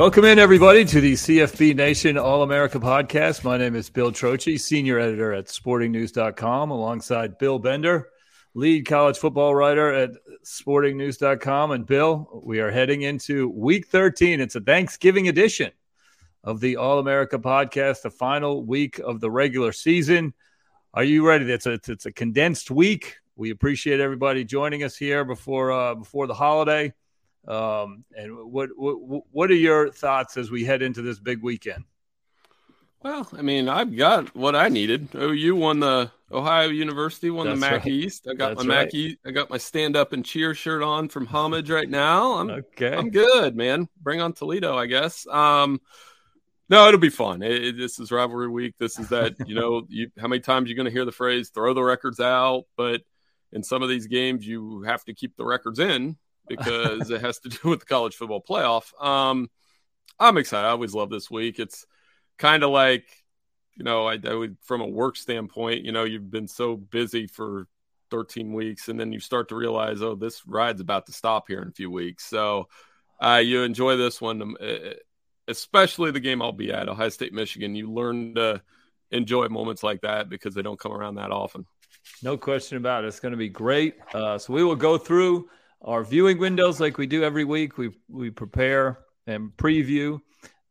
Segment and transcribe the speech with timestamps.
[0.00, 3.44] Welcome in, everybody, to the CFB Nation All America podcast.
[3.44, 8.08] My name is Bill Trocchi, senior editor at sportingnews.com, alongside Bill Bender,
[8.54, 11.72] lead college football writer at sportingnews.com.
[11.72, 14.40] And Bill, we are heading into week 13.
[14.40, 15.70] It's a Thanksgiving edition
[16.44, 20.32] of the All America podcast, the final week of the regular season.
[20.94, 21.52] Are you ready?
[21.52, 23.16] It's a, it's a condensed week.
[23.36, 26.94] We appreciate everybody joining us here before uh, before the holiday.
[27.48, 31.84] Um, and what, what what are your thoughts as we head into this big weekend?
[33.02, 35.08] Well, I mean, I've got what I needed.
[35.14, 37.86] OU won the Ohio University won That's the MAC right.
[37.86, 38.28] East.
[38.28, 38.84] I got That's my right.
[38.84, 39.18] MAC East.
[39.24, 42.34] I got my stand up and cheer shirt on from Homage right now.
[42.34, 42.94] I'm okay.
[42.94, 43.88] I'm good, man.
[44.02, 45.26] Bring on Toledo, I guess.
[45.26, 45.80] Um,
[46.68, 47.42] no, it'll be fun.
[47.42, 48.74] It, it, this is rivalry week.
[48.78, 49.34] This is that.
[49.48, 52.20] You know, you, how many times you're going to hear the phrase "throw the records
[52.20, 53.00] out," but
[53.50, 56.18] in some of these games, you have to keep the records in
[56.50, 58.92] because it has to do with the college football playoff.
[59.02, 59.48] Um,
[60.18, 60.66] I'm excited.
[60.66, 61.58] I always love this week.
[61.58, 61.86] It's
[62.38, 63.06] kind of like,
[63.76, 67.26] you know, I, I would, from a work standpoint, you know, you've been so busy
[67.26, 67.66] for
[68.10, 71.62] 13 weeks and then you start to realize, oh, this ride's about to stop here
[71.62, 72.24] in a few weeks.
[72.26, 72.68] So
[73.20, 74.56] uh, you enjoy this one, um,
[75.48, 77.74] especially the game I'll be at, Ohio State, Michigan.
[77.74, 78.60] You learn to
[79.10, 81.64] enjoy moments like that because they don't come around that often.
[82.22, 83.08] No question about it.
[83.08, 83.94] It's going to be great.
[84.12, 85.48] Uh, so we will go through
[85.82, 87.78] our viewing windows like we do every week.
[87.78, 90.20] We we prepare and preview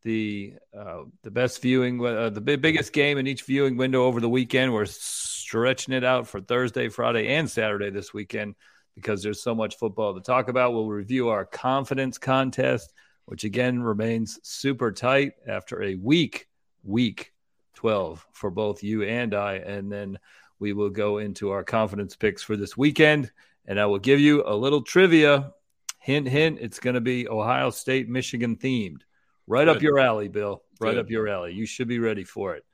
[0.04, 4.30] the uh, the best viewing, uh, the biggest game in each viewing window over the
[4.30, 4.74] weekend.
[4.74, 8.56] We're stretching it out for Thursday, Friday, and Saturday this weekend
[8.96, 10.74] because there's so much football to talk about.
[10.74, 12.94] We'll review our confidence contest,
[13.26, 16.48] which again remains super tight after a week,
[16.84, 17.34] week
[17.76, 20.20] 12 for both you and I, and then
[20.60, 23.32] we will go into our confidence picks for this weekend
[23.70, 25.54] and I will give you a little trivia.
[26.00, 26.58] Hint, hint.
[26.60, 29.02] It's going to be Ohio State, Michigan themed.
[29.48, 29.78] Right Good.
[29.78, 30.64] up your alley, Bill.
[30.82, 31.00] Right Good.
[31.06, 31.54] up your alley.
[31.54, 32.66] You should be ready for it.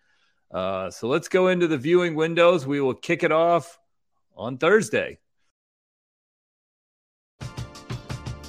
[0.49, 2.65] Uh, so let's go into the viewing windows.
[2.65, 3.77] We will kick it off
[4.37, 5.19] on Thursday.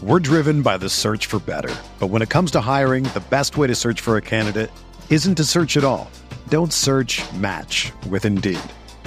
[0.03, 1.75] We're driven by the search for better.
[1.99, 4.71] But when it comes to hiring, the best way to search for a candidate
[5.11, 6.09] isn't to search at all.
[6.49, 8.61] Don't search match with Indeed.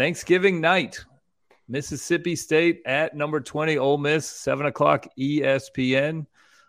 [0.00, 1.04] Thanksgiving night,
[1.68, 6.24] Mississippi State at number 20, Ole Miss, 7 o'clock ESPN.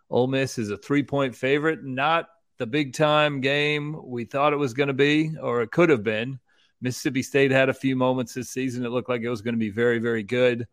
[0.10, 4.58] Ole Miss is a three point favorite, not the big time game we thought it
[4.58, 6.42] was going to be, or it could have been.
[6.82, 8.86] Mississippi State had a few moments this season.
[8.86, 10.68] It looked like it was going to be very, very good.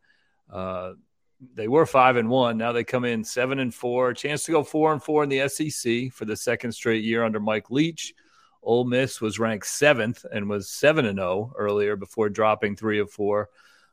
[0.52, 0.94] Uh,
[1.54, 2.58] they were five and one.
[2.58, 4.12] Now they come in seven and four.
[4.14, 7.38] Chance to go four and four in the SEC for the second straight year under
[7.38, 8.14] Mike Leach.
[8.62, 13.10] Ole Miss was ranked seventh and was seven and zero earlier before dropping three of
[13.10, 13.48] four.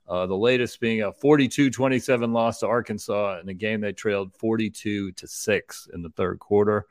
[0.07, 5.12] Uh, the latest being a 42-27 loss to Arkansas in a game they trailed 42
[5.13, 6.85] to six in the third quarter.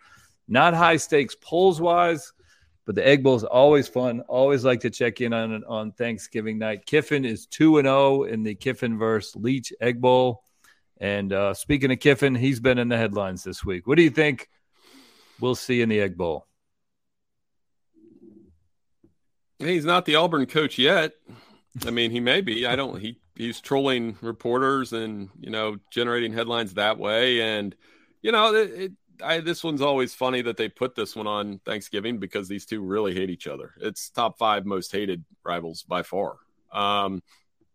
[0.48, 2.32] Not high stakes polls wise.
[2.86, 4.20] But the Egg Bowl is always fun.
[4.22, 6.84] Always like to check in on on Thanksgiving night.
[6.84, 10.42] Kiffin is two and zero oh in the Kiffin versus Leach Egg Bowl.
[10.98, 13.86] And uh, speaking of Kiffin, he's been in the headlines this week.
[13.86, 14.48] What do you think
[15.40, 16.46] we'll see in the Egg Bowl?
[19.64, 21.12] He's not the Auburn coach yet.
[21.86, 22.66] I mean, he may be.
[22.66, 23.00] I don't.
[23.00, 27.40] He he's trolling reporters and you know generating headlines that way.
[27.40, 27.74] And
[28.22, 31.60] you know, it, it, I, this one's always funny that they put this one on
[31.64, 33.72] Thanksgiving because these two really hate each other.
[33.80, 36.36] It's top five most hated rivals by far.
[36.72, 37.22] Um,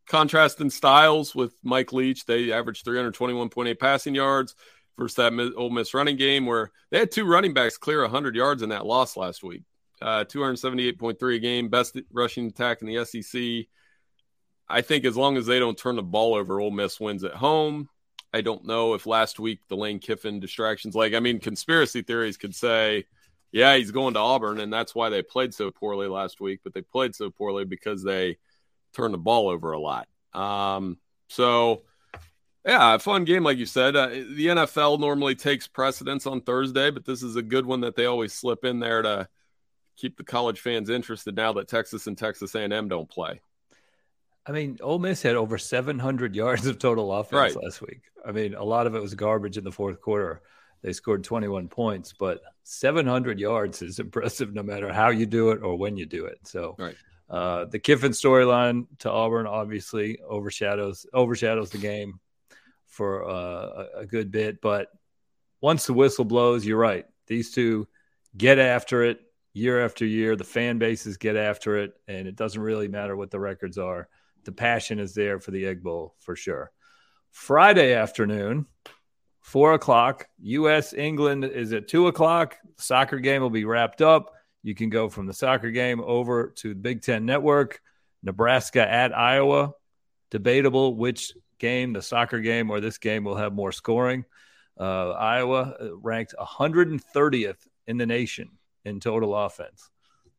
[0.07, 4.55] contrast in styles with Mike Leach, they averaged 321.8 passing yards
[4.97, 8.61] versus that Ole Miss running game where they had two running backs clear 100 yards
[8.61, 9.63] in that loss last week.
[10.01, 13.67] Uh, 278.3 a game, best rushing attack in the SEC.
[14.69, 17.33] I think as long as they don't turn the ball over, Ole Miss wins at
[17.33, 17.89] home.
[18.33, 22.37] I don't know if last week the Lane Kiffin distractions, like, I mean, conspiracy theories
[22.37, 23.05] could say,
[23.51, 26.73] yeah, he's going to Auburn, and that's why they played so poorly last week, but
[26.73, 28.37] they played so poorly because they
[28.93, 30.07] turned the ball over a lot.
[30.33, 30.99] Um,
[31.29, 31.81] so,
[32.65, 33.95] yeah, a fun game, like you said.
[33.95, 37.95] Uh, the NFL normally takes precedence on Thursday, but this is a good one that
[37.95, 39.27] they always slip in there to
[39.99, 43.41] keep the college fans interested now that Texas and Texas A&M don't play.
[44.45, 47.63] I mean, Ole Miss had over 700 yards of total offense right.
[47.63, 48.01] last week.
[48.25, 50.41] I mean, a lot of it was garbage in the fourth quarter.
[50.81, 55.61] They scored 21 points, but 700 yards is impressive no matter how you do it
[55.61, 56.39] or when you do it.
[56.43, 56.95] So, right.
[57.29, 62.19] uh, the Kiffin storyline to Auburn obviously overshadows overshadows the game
[62.87, 64.61] for uh, a, a good bit.
[64.61, 64.87] But
[65.59, 67.05] once the whistle blows, you're right.
[67.27, 67.87] These two
[68.37, 69.19] get after it
[69.53, 70.35] year after year.
[70.35, 74.07] The fan bases get after it, and it doesn't really matter what the records are
[74.45, 76.71] the passion is there for the Egg Bowl for sure.
[77.31, 78.65] Friday afternoon,
[79.41, 80.27] four o'clock.
[80.39, 80.93] U.S.
[80.93, 82.57] England is at two o'clock.
[82.77, 84.33] The soccer game will be wrapped up.
[84.63, 87.81] You can go from the soccer game over to the Big Ten Network.
[88.23, 89.71] Nebraska at Iowa.
[90.31, 94.25] Debatable which game, the soccer game or this game, will have more scoring.
[94.79, 98.49] Uh, Iowa uh, ranked 130th in the nation
[98.85, 99.89] in total offense,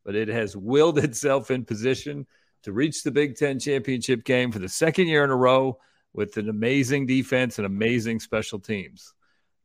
[0.03, 2.25] but it has willed itself in position
[2.63, 5.79] to reach the Big Ten championship game for the second year in a row
[6.13, 9.13] with an amazing defense and amazing special teams.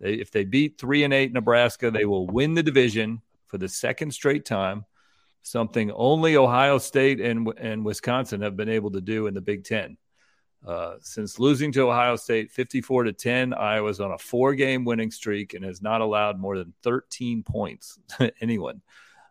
[0.00, 3.68] They, if they beat three and eight Nebraska, they will win the division for the
[3.68, 4.84] second straight time,
[5.42, 9.64] something only Ohio State and, and Wisconsin have been able to do in the Big
[9.64, 9.96] Ten.
[10.66, 15.12] Uh, since losing to Ohio State 54 to 10, Iowa's on a four game winning
[15.12, 18.82] streak and has not allowed more than 13 points to anyone.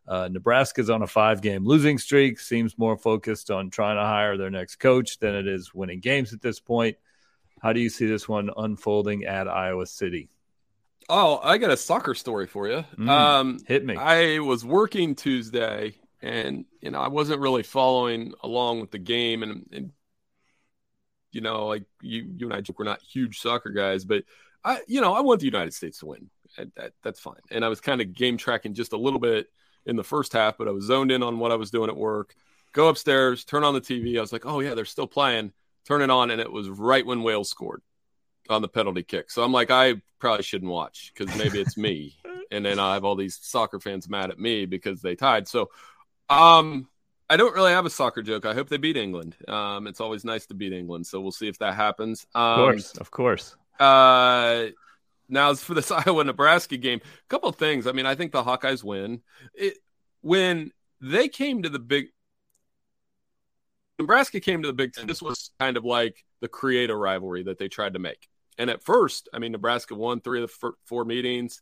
[0.08, 4.38] Uh, Nebraska's on a five game losing streak, seems more focused on trying to hire
[4.38, 6.96] their next coach than it is winning games at this point.
[7.62, 10.30] How do you see this one unfolding at Iowa City?
[11.10, 12.86] Oh, I got a soccer story for you.
[12.98, 13.96] Mm, um, hit me.
[13.96, 19.44] I was working Tuesday and, you know, I wasn't really following along with the game.
[19.44, 19.92] And, and
[21.36, 24.24] you know, like you, you and I joke, we're not huge soccer guys, but
[24.63, 26.30] I, you know, I want the United States to win.
[26.77, 27.42] That, that's fine.
[27.51, 29.48] And I was kind of game tracking just a little bit
[29.86, 31.98] in the first half, but I was zoned in on what I was doing at
[31.98, 32.34] work.
[32.72, 34.18] Go upstairs, turn on the TV.
[34.18, 35.51] I was like, oh, yeah, they're still playing.
[35.86, 36.32] Turn it on.
[36.32, 37.82] And it was right when Wales scored
[38.50, 39.30] on the penalty kick.
[39.30, 42.15] So I'm like, I probably shouldn't watch because maybe it's me.
[42.51, 45.50] and then I have all these soccer fans mad at me because they tied.
[45.50, 45.70] So,
[46.30, 46.88] um,
[47.29, 48.46] I don't really have a soccer joke.
[48.46, 49.36] I hope they beat England.
[49.48, 52.27] Um, it's always nice to beat England, so we'll see if that happens.
[52.36, 53.55] Um, of course, of course.
[53.79, 54.67] Uh,
[55.27, 57.88] now, for this Iowa Nebraska game, a couple of things.
[57.88, 59.22] I mean, I think the Hawkeyes win.
[59.53, 59.77] It,
[60.22, 62.08] when they came to the big
[64.00, 67.44] Nebraska came to the Big Ten, this was kind of like the create a rivalry
[67.44, 68.27] that they tried to make.
[68.58, 71.62] And at first, I mean, Nebraska won three of the four meetings.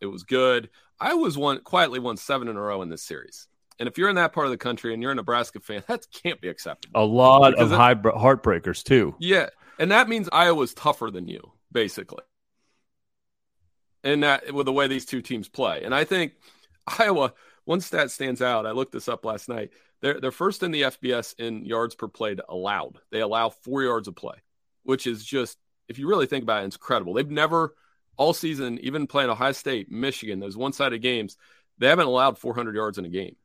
[0.00, 0.70] It was good.
[1.00, 3.47] I was one quietly won seven in a row in this series.
[3.78, 6.06] And if you're in that part of the country and you're a Nebraska fan, that
[6.12, 7.00] can't be acceptable.
[7.00, 9.14] A lot of high heartbreakers too.
[9.18, 12.22] Yeah, and that means Iowa's tougher than you, basically.
[14.04, 16.32] And that with the way these two teams play, and I think
[16.98, 17.34] Iowa.
[17.64, 18.64] One stat stands out.
[18.64, 19.72] I looked this up last night.
[20.00, 22.96] They're they're first in the FBS in yards per play allowed.
[23.10, 24.36] They allow four yards of play,
[24.84, 27.12] which is just if you really think about it, it's incredible.
[27.12, 27.74] They've never
[28.18, 31.36] all season, even playing Ohio State, Michigan, those one sided games,
[31.78, 33.36] they haven't allowed 400 yards in a game.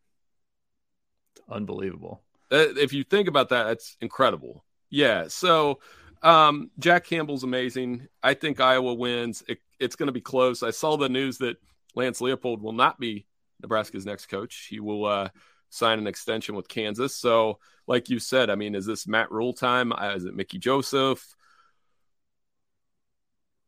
[1.50, 2.22] Unbelievable.
[2.52, 4.64] Uh, if you think about that, that's incredible.
[4.90, 5.26] Yeah.
[5.28, 5.80] So
[6.22, 8.08] um, Jack Campbell's amazing.
[8.22, 9.44] I think Iowa wins.
[9.48, 10.64] It, it's going to be close.
[10.64, 11.58] I saw the news that
[11.96, 13.26] Lance Leipold will not be
[13.62, 14.68] Nebraska's next coach.
[14.70, 15.30] He will uh,
[15.70, 17.16] sign an extension with Kansas.
[17.16, 19.92] So, like you said, I mean, is this Matt Rhule time?
[19.92, 21.36] Uh, is it Mickey Joseph?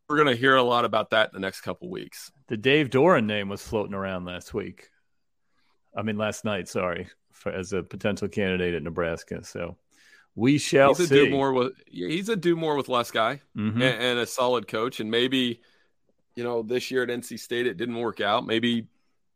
[0.07, 2.31] We're going to hear a lot about that in the next couple weeks.
[2.47, 4.89] The Dave Doeren name was floating around last week.
[5.97, 6.67] I mean, last night.
[6.67, 9.43] Sorry, for, as a potential candidate at Nebraska.
[9.43, 9.77] So
[10.33, 11.25] we shall he's a see.
[11.25, 13.81] Do more with he's a do more with less guy mm-hmm.
[13.81, 14.99] and, and a solid coach.
[14.99, 15.61] And maybe
[16.35, 18.45] you know this year at NC State it didn't work out.
[18.45, 18.87] Maybe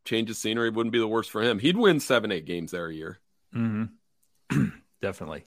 [0.05, 1.59] change of scenery wouldn't be the worst for him.
[1.59, 3.19] He'd win seven, eight games there a year.
[3.55, 4.65] Mm-hmm.
[5.01, 5.45] Definitely.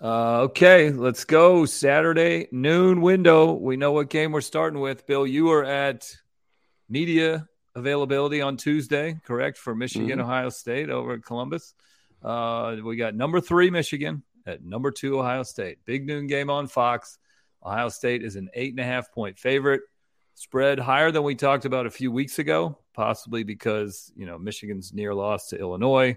[0.00, 1.64] Uh, okay, let's go.
[1.64, 3.52] Saturday noon window.
[3.52, 5.06] We know what game we're starting with.
[5.06, 6.16] Bill, you are at
[6.88, 9.58] media availability on Tuesday, correct?
[9.58, 10.20] For Michigan, mm-hmm.
[10.20, 11.74] Ohio State over at Columbus.
[12.22, 15.78] Uh, we got number three Michigan at number two Ohio State.
[15.84, 17.18] Big noon game on Fox.
[17.64, 19.82] Ohio State is an eight and a half point favorite.
[20.34, 24.92] Spread higher than we talked about a few weeks ago, possibly because you know Michigan's
[24.92, 26.16] near loss to Illinois.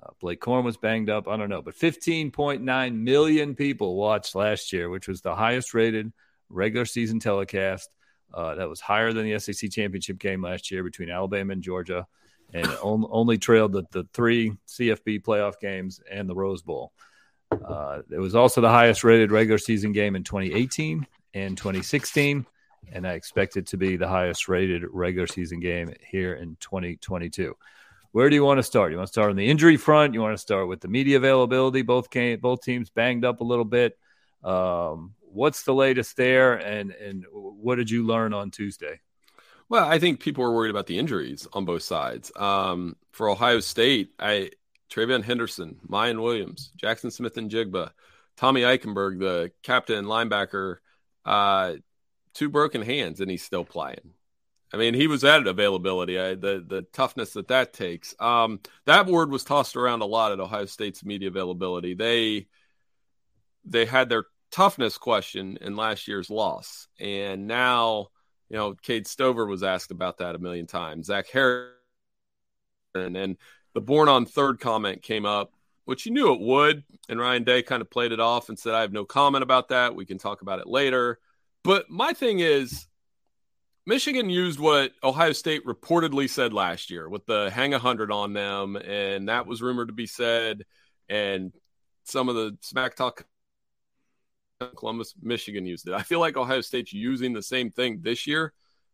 [0.00, 1.26] Uh, Blake Corum was banged up.
[1.26, 6.12] I don't know, but 15.9 million people watched last year, which was the highest rated
[6.48, 7.88] regular season telecast.
[8.32, 12.06] Uh, that was higher than the SEC championship game last year between Alabama and Georgia,
[12.52, 16.92] and on, only trailed the, the three CFB playoff games and the Rose Bowl.
[17.50, 22.44] Uh, it was also the highest rated regular season game in 2018 and 2016,
[22.92, 27.56] and I expect it to be the highest rated regular season game here in 2022.
[28.12, 28.90] Where do you want to start?
[28.90, 30.14] You want to start on the injury front?
[30.14, 31.82] You want to start with the media availability?
[31.82, 33.98] Both came, both teams banged up a little bit.
[34.42, 39.00] Um, what's the latest there, and and what did you learn on Tuesday?
[39.68, 42.32] Well, I think people were worried about the injuries on both sides.
[42.36, 44.50] Um, for Ohio State, I
[44.90, 47.90] TreVeyon Henderson, Miyan Williams, Jaxon Smith-Njigba,
[48.36, 50.76] Tommy Eichenberg, the captain linebacker,
[51.26, 51.74] uh,
[52.32, 54.14] two broken hands, and he's still playing.
[54.72, 56.18] I mean, he was at availability.
[56.18, 58.14] I, the the toughness that that takes.
[58.20, 61.94] Um, that word was tossed around a lot at Ohio State's media availability.
[61.94, 62.48] They
[63.64, 68.08] they had their toughness question in last year's loss, and now
[68.48, 71.06] you know Cade Stover was asked about that a million times.
[71.06, 71.72] Zach Harrison
[72.94, 73.36] and
[73.74, 75.52] the born on third comment came up,
[75.84, 78.74] which you knew it would, and Ryan Day kind of played it off and said,
[78.74, 79.94] "I have no comment about that.
[79.94, 81.18] We can talk about it later."
[81.64, 82.86] But my thing is
[83.88, 88.34] Michigan used what Ohio State reportedly said last year with the hang a hundred on
[88.34, 90.66] them, and that was rumored to be said.
[91.08, 91.54] And
[92.04, 93.24] some of the smack talk
[94.76, 95.94] Columbus, Michigan used it.
[95.94, 98.52] I feel like Ohio State's using the same thing this year,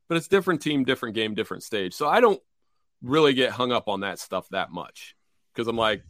[0.08, 1.94] but it's different team, different game, different stage.
[1.94, 2.40] So I don't
[3.02, 5.16] really get hung up on that stuff that much
[5.52, 6.00] because I'm like,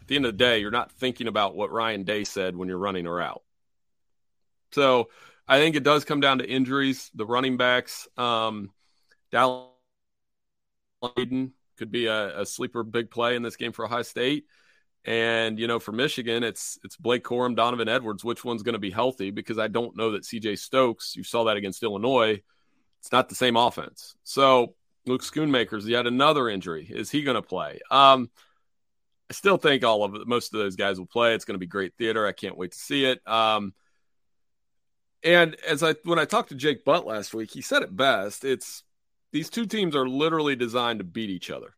[0.00, 2.68] at the end of the day, you're not thinking about what Ryan Day said when
[2.68, 3.42] you're running her out.
[4.72, 5.08] So
[5.46, 7.10] I think it does come down to injuries.
[7.14, 8.70] The running backs, um,
[9.30, 9.70] Dallas
[11.76, 14.46] could be a, a, sleeper big play in this game for Ohio State.
[15.04, 18.24] And you know, for Michigan, it's it's Blake Corum, Donovan Edwards.
[18.24, 19.30] Which one's going to be healthy?
[19.30, 21.14] Because I don't know that CJ Stokes.
[21.14, 22.42] You saw that against Illinois.
[23.00, 24.16] It's not the same offense.
[24.24, 24.74] So
[25.06, 26.86] Luke Schoonmaker's yet another injury.
[26.88, 27.80] Is he going to play?
[27.90, 28.30] Um,
[29.28, 31.34] I still think all of it, most of those guys will play.
[31.34, 32.26] It's going to be great theater.
[32.26, 33.20] I can't wait to see it.
[33.26, 33.74] Um,
[35.22, 38.44] and as I when I talked to Jake Butt last week, he said it best.
[38.44, 38.82] It's
[39.32, 41.74] these two teams are literally designed to beat each other.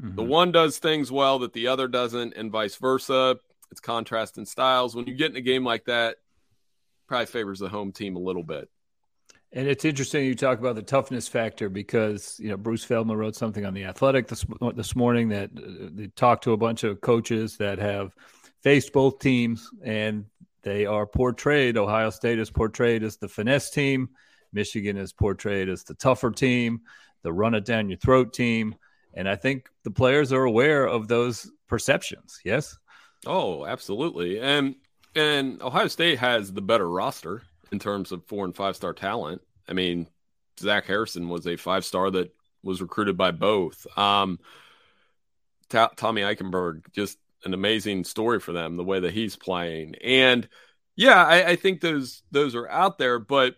[0.00, 0.16] Mm-hmm.
[0.16, 3.36] The one does things well that the other doesn't, and vice versa.
[3.70, 4.94] It's contrast in styles.
[4.94, 6.16] When you get in a game like that,
[7.08, 8.68] probably favors the home team a little bit.
[9.52, 13.36] And it's interesting you talk about the toughness factor because you know Bruce Feldman wrote
[13.36, 17.00] something on the Athletic this this morning that uh, they talked to a bunch of
[17.00, 18.12] coaches that have
[18.64, 20.24] faced both teams, and
[20.62, 24.08] they are portrayed, Ohio State is portrayed as the finesse team,
[24.52, 26.80] Michigan is portrayed as the tougher team,
[27.22, 28.74] the run it down your throat team.
[29.14, 32.40] And I think the players are aware of those perceptions.
[32.44, 32.76] Yes.
[33.26, 34.40] Oh, absolutely.
[34.40, 34.74] And
[35.14, 37.42] and Ohio State has the better roster.
[37.72, 39.42] in terms of four and five star talent.
[39.68, 40.08] I mean,
[40.60, 43.86] Zach Harrison was a five star that was recruited by both.
[43.98, 44.38] Um,
[45.68, 49.96] T- Tommy Eichenberg, just an amazing story for them, the way that he's playing.
[49.96, 50.48] And
[50.96, 53.56] yeah, I, I think those those are out there, but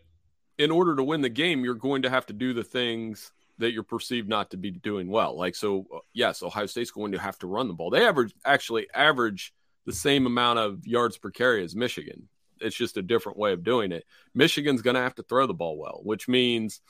[0.58, 3.72] in order to win the game, you're going to have to do the things that
[3.72, 5.36] you're perceived not to be doing well.
[5.36, 7.90] Like so, uh, yes, Ohio State's going to have to run the ball.
[7.90, 9.54] They average actually average
[9.86, 12.28] the same amount of yards per carry as Michigan.
[12.60, 14.04] It's just a different way of doing it.
[14.34, 16.80] Michigan's going to have to throw the ball well, which means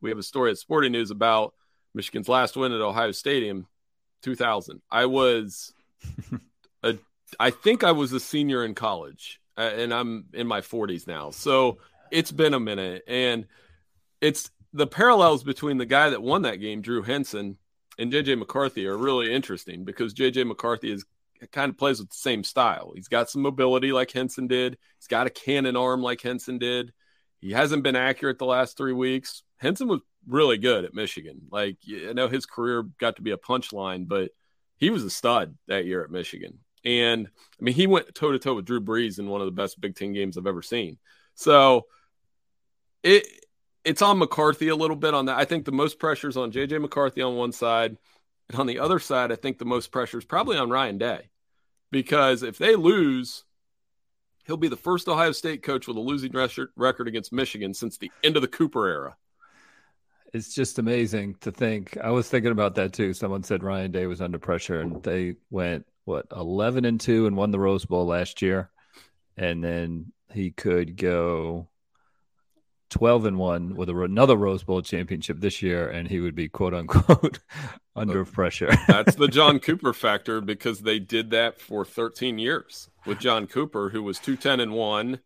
[0.00, 1.54] we have a story at Sporting News about
[1.94, 3.66] Michigan's last win at Ohio Stadium,
[4.22, 4.80] 2000.
[4.90, 5.72] I was
[6.82, 6.96] a,
[7.38, 11.30] I think I was a senior in college, uh, and I'm in my 40s now.
[11.30, 11.78] So
[12.10, 13.46] it's been a minute, and
[14.20, 17.58] it's the parallels between the guy that won that game, Drew Henson,
[17.98, 21.04] and JJ McCarthy are really interesting because JJ McCarthy is
[21.52, 22.92] kind of plays with the same style.
[22.94, 24.78] He's got some mobility like Henson did.
[24.98, 26.92] He's got a cannon arm like Henson did.
[27.40, 29.42] He hasn't been accurate the last three weeks.
[29.56, 31.42] Henson was really good at Michigan.
[31.50, 34.30] Like I know his career got to be a punchline, but
[34.76, 36.58] he was a stud that year at Michigan.
[36.84, 39.52] And I mean, he went toe to toe with Drew Brees in one of the
[39.52, 40.98] best Big Ten games I've ever seen.
[41.34, 41.86] So
[43.02, 43.26] it
[43.84, 45.38] it's on McCarthy a little bit on that.
[45.38, 47.96] I think the most pressure is on JJ McCarthy on one side.
[48.48, 51.30] And on the other side, I think the most pressure is probably on Ryan Day.
[51.90, 53.44] Because if they lose,
[54.44, 58.10] he'll be the first Ohio State coach with a losing record against Michigan since the
[58.22, 59.16] end of the Cooper era.
[60.32, 61.96] It's just amazing to think.
[61.96, 63.12] I was thinking about that too.
[63.12, 67.36] Someone said Ryan Day was under pressure and they went what 11 and 2 and
[67.36, 68.70] won the Rose Bowl last year.
[69.36, 71.69] And then he could go
[72.90, 76.48] 12 and 1 with a, another Rose Bowl championship this year, and he would be
[76.48, 77.38] quote unquote
[77.96, 78.70] under pressure.
[78.86, 83.90] That's the John Cooper factor because they did that for 13 years with John Cooper,
[83.90, 85.20] who was 210 and 1.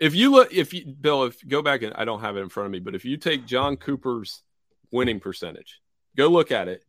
[0.00, 2.40] If you look, if you, Bill, if you go back and I don't have it
[2.40, 4.42] in front of me, but if you take John Cooper's
[4.90, 5.80] winning percentage,
[6.16, 6.84] go look at it,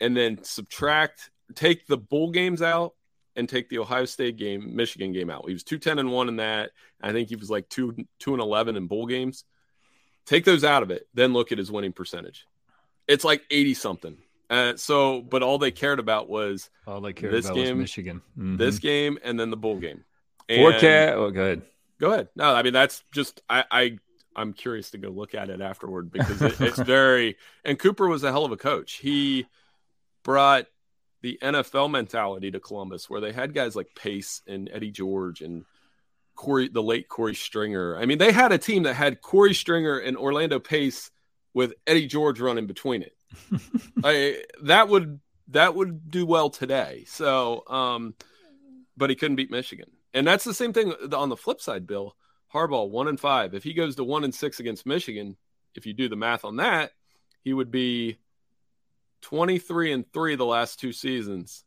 [0.00, 2.94] and then subtract, take the bowl games out
[3.38, 5.46] and take the Ohio State game, Michigan game out.
[5.46, 6.72] He was 210 and 1 in that.
[7.00, 9.44] I think he was like 2 2 and 11 in bowl games.
[10.26, 12.46] Take those out of it, then look at his winning percentage.
[13.06, 14.18] It's like 80 something.
[14.50, 18.22] Uh, so, but all they cared about was all they cared this about game, Michigan,
[18.36, 18.56] mm-hmm.
[18.56, 20.04] this game, and then the bowl game.
[20.48, 21.14] And, Forecast.
[21.16, 21.62] Oh, go ahead.
[21.98, 22.28] Go ahead.
[22.34, 23.98] No, I mean that's just I, I
[24.34, 27.36] I'm curious to go look at it afterward because it, it's very.
[27.64, 28.94] And Cooper was a hell of a coach.
[28.94, 29.46] He
[30.22, 30.66] brought
[31.22, 35.64] the NFL mentality to Columbus, where they had guys like Pace and Eddie George and
[36.34, 37.96] Corey, the late Corey Stringer.
[37.96, 41.10] I mean, they had a team that had Corey Stringer and Orlando Pace
[41.52, 43.16] with Eddie George running between it.
[44.04, 47.04] I, that would that would do well today.
[47.06, 48.14] So, um,
[48.96, 51.86] but he couldn't beat Michigan, and that's the same thing on the flip side.
[51.86, 52.14] Bill
[52.54, 53.54] Harbaugh one and five.
[53.54, 55.36] If he goes to one and six against Michigan,
[55.74, 56.92] if you do the math on that,
[57.42, 58.18] he would be
[59.22, 61.64] 23 and 3 the last two seasons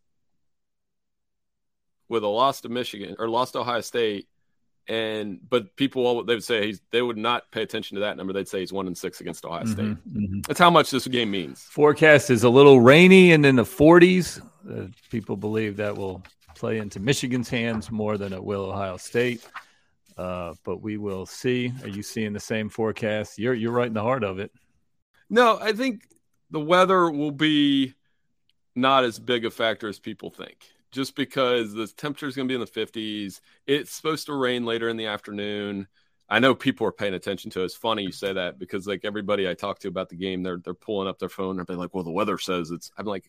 [2.10, 4.28] with a loss to Michigan or lost to Ohio State.
[4.88, 8.18] And but people all they would say he's they would not pay attention to that
[8.18, 8.34] number.
[8.34, 9.86] They'd say he's one and six against Ohio mm-hmm, State.
[9.86, 10.40] Mm-hmm.
[10.48, 11.62] That's how much this game means.
[11.62, 14.42] Forecast is a little rainy and in the 40s.
[14.70, 16.24] Uh, people believe that will
[16.56, 19.48] play into Michigan's hands more than it will Ohio State.
[20.18, 21.72] Uh, but we will see.
[21.84, 23.40] Are you seeing the same forecast?
[23.40, 24.52] You're you're right in the heart of it.
[25.30, 26.04] No, I think
[26.52, 27.94] the weather will be
[28.76, 30.58] not as big a factor as people think
[30.92, 34.66] just because the temperature is going to be in the 50s it's supposed to rain
[34.66, 35.88] later in the afternoon
[36.30, 37.66] i know people are paying attention to it.
[37.66, 40.62] it's funny you say that because like everybody i talk to about the game they're
[40.64, 43.26] they're pulling up their phone and they're like well the weather says it's i'm like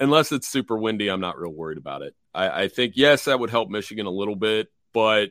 [0.00, 3.40] unless it's super windy i'm not real worried about it i, I think yes that
[3.40, 5.30] would help michigan a little bit but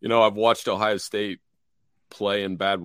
[0.00, 1.40] you know i've watched ohio state
[2.10, 2.80] play in bad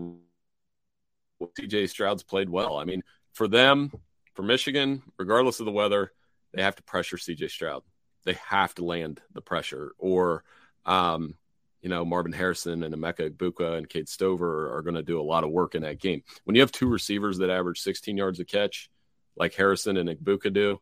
[1.59, 2.77] CJ Stroud's played well.
[2.77, 3.91] I mean, for them,
[4.33, 6.11] for Michigan, regardless of the weather,
[6.53, 7.83] they have to pressure CJ Stroud.
[8.23, 10.43] They have to land the pressure, or,
[10.85, 11.35] um,
[11.81, 15.21] you know, Marvin Harrison and Emeka Egbuka and Cade Stover are going to do a
[15.21, 16.23] lot of work in that game.
[16.45, 18.89] When you have two receivers that average 16 yards a catch,
[19.35, 20.79] like Harrison and Egbuka do,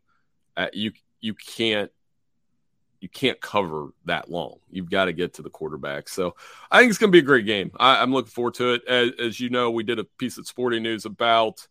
[0.56, 1.92] uh, you you can't
[3.02, 4.60] you can't cover that long.
[4.70, 6.08] You've got to get to the quarterback.
[6.08, 6.36] So
[6.70, 7.72] I think it's going to be a great game.
[7.80, 8.84] I, am looking forward to it.
[8.88, 11.68] As, as, you know, we did a piece at Sporting News about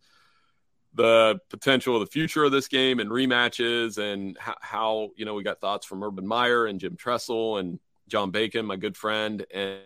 [0.94, 5.34] the potential of the future of this game and rematches and how, how, you know
[5.34, 9.46] we got thoughts from Urban Meyer and Jim Tressel and John Bacon, my good friend,
[9.52, 9.80] and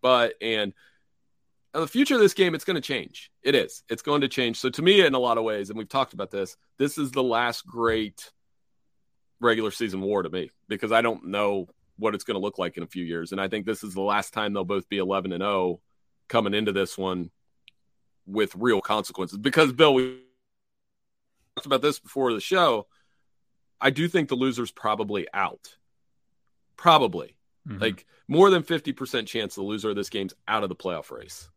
[0.00, 0.72] but and
[1.72, 3.30] the future of this game, it's going to change.
[3.42, 3.82] It is.
[3.88, 4.58] It's going to change.
[4.58, 7.12] So to me, in a lot of ways, and we've talked about this, this is
[7.12, 8.32] the last great
[9.40, 12.76] regular season war to me because I don't know what it's going to look like
[12.76, 13.32] in a few years.
[13.32, 15.80] And I think this is the last time they'll both be 11 and 0
[16.28, 17.30] coming into this one
[18.26, 19.38] with real consequences.
[19.38, 20.20] Because Bill, we
[21.56, 22.86] talked about this before the show.
[23.80, 25.76] I do think the loser's probably out.
[26.76, 27.36] Probably.
[27.68, 27.80] Mm-hmm.
[27.80, 31.48] Like more than 50% chance the loser of this game's out of the playoff race.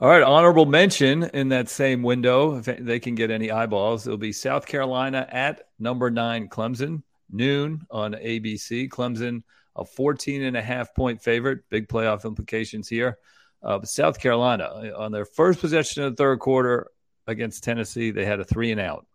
[0.00, 4.16] All right, honorable mention in that same window, if they can get any eyeballs, it'll
[4.16, 8.88] be South Carolina at number nine Clemson, noon on ABC.
[8.88, 9.42] Clemson,
[9.76, 13.18] a 14 and a half point favorite, big playoff implications here.
[13.62, 16.90] Uh, South Carolina, on their first possession of the third quarter
[17.26, 19.06] against Tennessee, they had a three and out,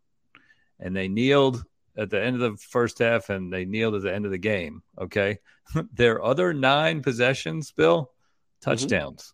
[0.80, 1.64] and they kneeled
[1.98, 4.38] at the end of the first half and they kneeled at the end of the
[4.38, 4.84] game.
[5.00, 5.40] Okay.
[5.94, 8.12] Their other nine possessions, Bill,
[8.62, 9.24] touchdowns.
[9.24, 9.32] Mm-hmm.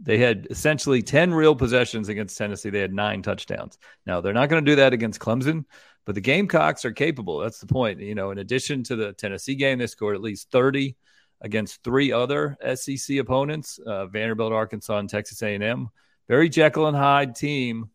[0.00, 2.70] They had essentially 10 real possessions against Tennessee.
[2.70, 3.78] They had nine touchdowns.
[4.06, 5.64] Now, they're not going to do that against Clemson,
[6.04, 7.38] but the Gamecocks are capable.
[7.40, 7.98] That's the point.
[7.98, 10.96] You know, in addition to the Tennessee game, they scored at least 30
[11.40, 15.88] against three other SEC opponents uh, Vanderbilt, Arkansas, and Texas A&M.
[16.28, 17.90] Very Jekyll and Hyde team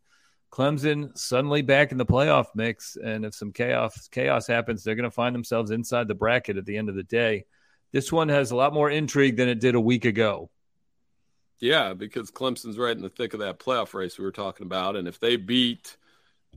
[0.53, 5.09] Clemson suddenly back in the playoff mix, and if some chaos chaos happens, they're going
[5.09, 7.45] to find themselves inside the bracket at the end of the day.
[7.91, 10.51] This one has a lot more intrigue than it did a week ago.
[11.59, 14.95] Yeah, because Clemson's right in the thick of that playoff race we were talking about,
[14.95, 15.97] and if they beat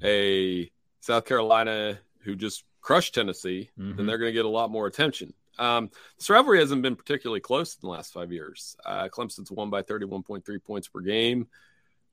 [0.04, 0.70] a
[1.00, 3.96] South Carolina who just crushed Tennessee, mm-hmm.
[3.96, 5.32] then they're going to get a lot more attention.
[5.58, 8.76] Um, this rivalry hasn't been particularly close in the last five years.
[8.84, 11.48] Uh, Clemson's won by 31.3 points per game.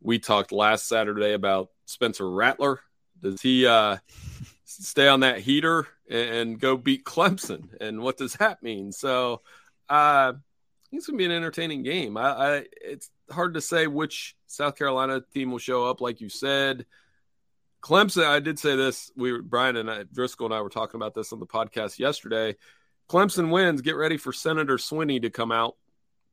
[0.02, 2.80] We talked last Saturday about Spencer Rattler.
[3.22, 3.98] Does he uh,
[4.66, 7.70] stay on that heater and go beat Clemson?
[7.80, 8.92] And what does that mean?
[8.92, 9.42] So
[9.90, 10.34] uh,
[10.92, 12.18] it's going to be an entertaining game.
[12.18, 16.30] I, I, it's hard to say which South Carolina team will show up, like you
[16.30, 16.86] said.
[17.82, 19.12] Clemson, I did say this.
[19.16, 22.56] We Brian and I, Driscoll and I were talking about this on the podcast yesterday.
[23.10, 23.82] Clemson wins.
[23.82, 25.76] Get ready for Senator Swinney to come out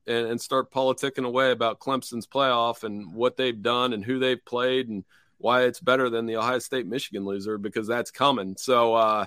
[0.07, 4.45] and, and start politicking away about Clemson's playoff and what they've done and who they've
[4.45, 5.05] played and
[5.39, 8.57] why it's better than the Ohio State Michigan loser because that's coming.
[8.59, 9.27] So, uh,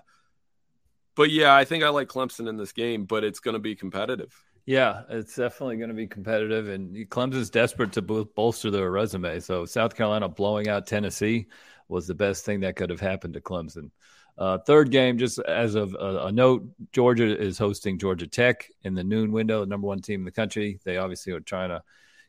[1.16, 3.76] but yeah, I think I like Clemson in this game, but it's going to be
[3.76, 4.34] competitive.
[4.66, 9.42] Yeah, it's definitely going to be competitive, and Clemson's desperate to bolster their resume.
[9.42, 11.48] So South Carolina blowing out Tennessee
[11.90, 13.92] was the best thing that could have happened to Clemson.
[14.38, 18.96] Uh, third game, just as of a, a, note, Georgia is hosting Georgia Tech in
[18.96, 20.80] the noon window, number one team in the country.
[20.84, 21.84] They obviously are trying to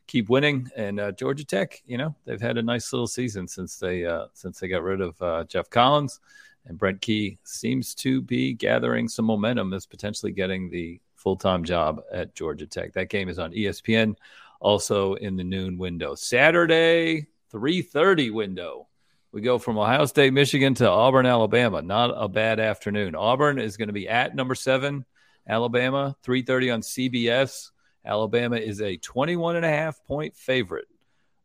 [0.05, 3.77] keep winning, and uh, Georgia Tech, you know, they've had a nice little season since
[3.77, 6.19] they uh, since they got rid of uh, Geoff Collins,
[6.67, 11.63] and Brent Key seems to be gathering some momentum as potentially getting the full time
[11.63, 12.93] job at Georgia Tech.
[12.93, 14.15] That game is on ESPN,
[14.59, 16.13] also in the noon window.
[16.13, 18.87] Saturday, three thirty window.
[19.35, 21.81] We go from Ohio State, Michigan to Auburn, Alabama.
[21.81, 23.15] Not a bad afternoon.
[23.15, 25.03] Auburn is going to be at number seven,
[25.45, 27.71] Alabama, 3.30 on CBS.
[28.05, 30.87] Alabama is a 21 and a half point favorite.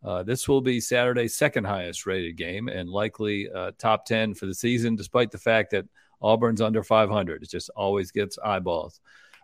[0.04, 4.46] Uh, this will be Saturday's second highest rated game and likely uh, top 10 for
[4.46, 5.88] the season, despite the fact that
[6.22, 7.42] Auburn's under 500.
[7.42, 9.00] It just always gets eyeballs.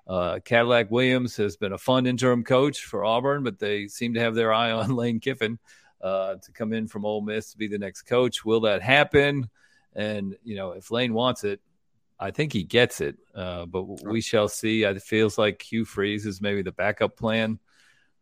[0.06, 4.20] Uh, Cadillac Williams has been a fun interim coach for Auburn, but they seem to
[4.20, 5.58] have their eye on Lane Kiffin
[6.00, 8.44] uh, to come in from Ole Miss to be the next coach.
[8.44, 9.48] Will that happen?
[9.94, 11.60] And you know, if Lane wants it,
[12.18, 13.16] I think he gets it.
[13.34, 14.84] Uh, but we shall see.
[14.84, 17.58] It feels like Hugh Freeze is maybe the backup plan.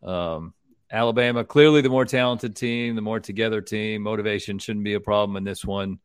[0.03, 0.55] Um,
[0.91, 4.03] Alabama, clearly the more talented team, the more together team.
[4.03, 5.99] Motivation shouldn't be a problem in this one.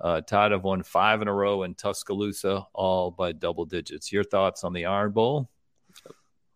[0.00, 4.10] Uh, Tide have won five in a row in Tuscaloosa, all by double digits.
[4.10, 5.48] Your thoughts on the Iron Bowl?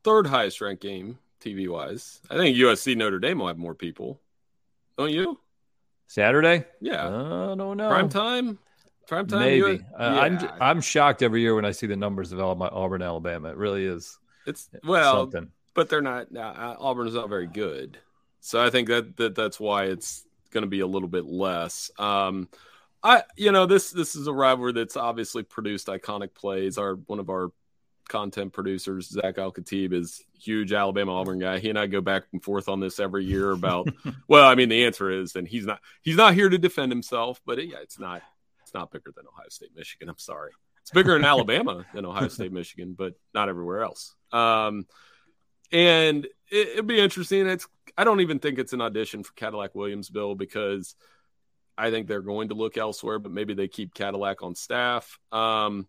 [0.03, 2.21] Third highest ranked game TV wise.
[2.29, 4.21] I think USC Notre Dame will have more people.
[4.97, 5.39] Don't you?
[6.07, 6.65] Saturday?
[6.81, 7.07] Yeah.
[7.07, 7.89] I don't know.
[7.89, 8.59] Prime time?
[9.07, 9.41] Prime time?
[9.41, 9.85] Maybe.
[9.99, 10.21] Uh, yeah.
[10.21, 13.51] I'm I'm shocked every year when I see the numbers of Auburn, Alabama.
[13.51, 14.19] It really is.
[14.47, 15.51] It's well, something.
[15.75, 16.35] but they're not.
[16.35, 17.99] Uh, Auburn is not very good,
[18.41, 21.91] so I think that, that that's why it's going to be a little bit less.
[21.99, 22.49] Um,
[23.03, 26.79] I you know this this is a rivalry that's obviously produced iconic plays.
[26.79, 27.51] Our one of our
[28.09, 31.59] content producers, Zac Al-Khateeb, is huge Alabama Auburn guy.
[31.59, 33.89] He and I go back and forth on this every year about.
[34.29, 37.41] well, I mean, the answer is, and he's not he's not here to defend himself,
[37.45, 38.23] but yeah, it's not
[38.63, 40.09] it's not bigger than Ohio State, Michigan.
[40.09, 44.15] I'm sorry, it's bigger in Alabama than Ohio State, Michigan, but not everywhere else.
[44.33, 44.87] Um,
[45.73, 47.47] and it, it'd be interesting.
[47.47, 47.67] It's
[47.97, 50.95] I don't even think it's an audition for Cadillac Williams Bill because
[51.79, 55.19] I think they're going to look elsewhere, but maybe they keep Cadillac on staff.
[55.31, 55.87] Um,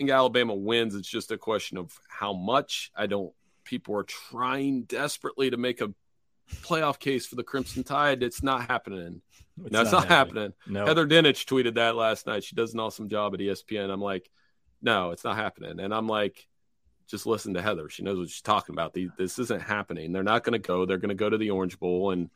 [0.00, 0.94] think Alabama wins.
[0.94, 2.90] It's just a question of how much.
[2.96, 3.32] I don't.
[3.64, 5.92] People are trying desperately to make a
[6.62, 8.22] playoff case for the Crimson Tide.
[8.22, 9.20] It's not happening.
[9.62, 10.52] It's no, it's not, not happening.
[10.64, 10.74] happening.
[10.74, 10.86] No.
[10.86, 12.44] Heather Dinich tweeted that last night.
[12.44, 13.90] She does an awesome job at ESPN.
[13.90, 14.30] I'm like,
[14.80, 15.78] no, it's not happening.
[15.80, 16.48] And I'm like,
[17.06, 17.90] just listen to Heather.
[17.90, 18.96] She knows what she's talking about.
[19.18, 20.12] this isn't happening.
[20.12, 20.86] They're not going to go.
[20.86, 22.30] They're going to go to the Orange Bowl and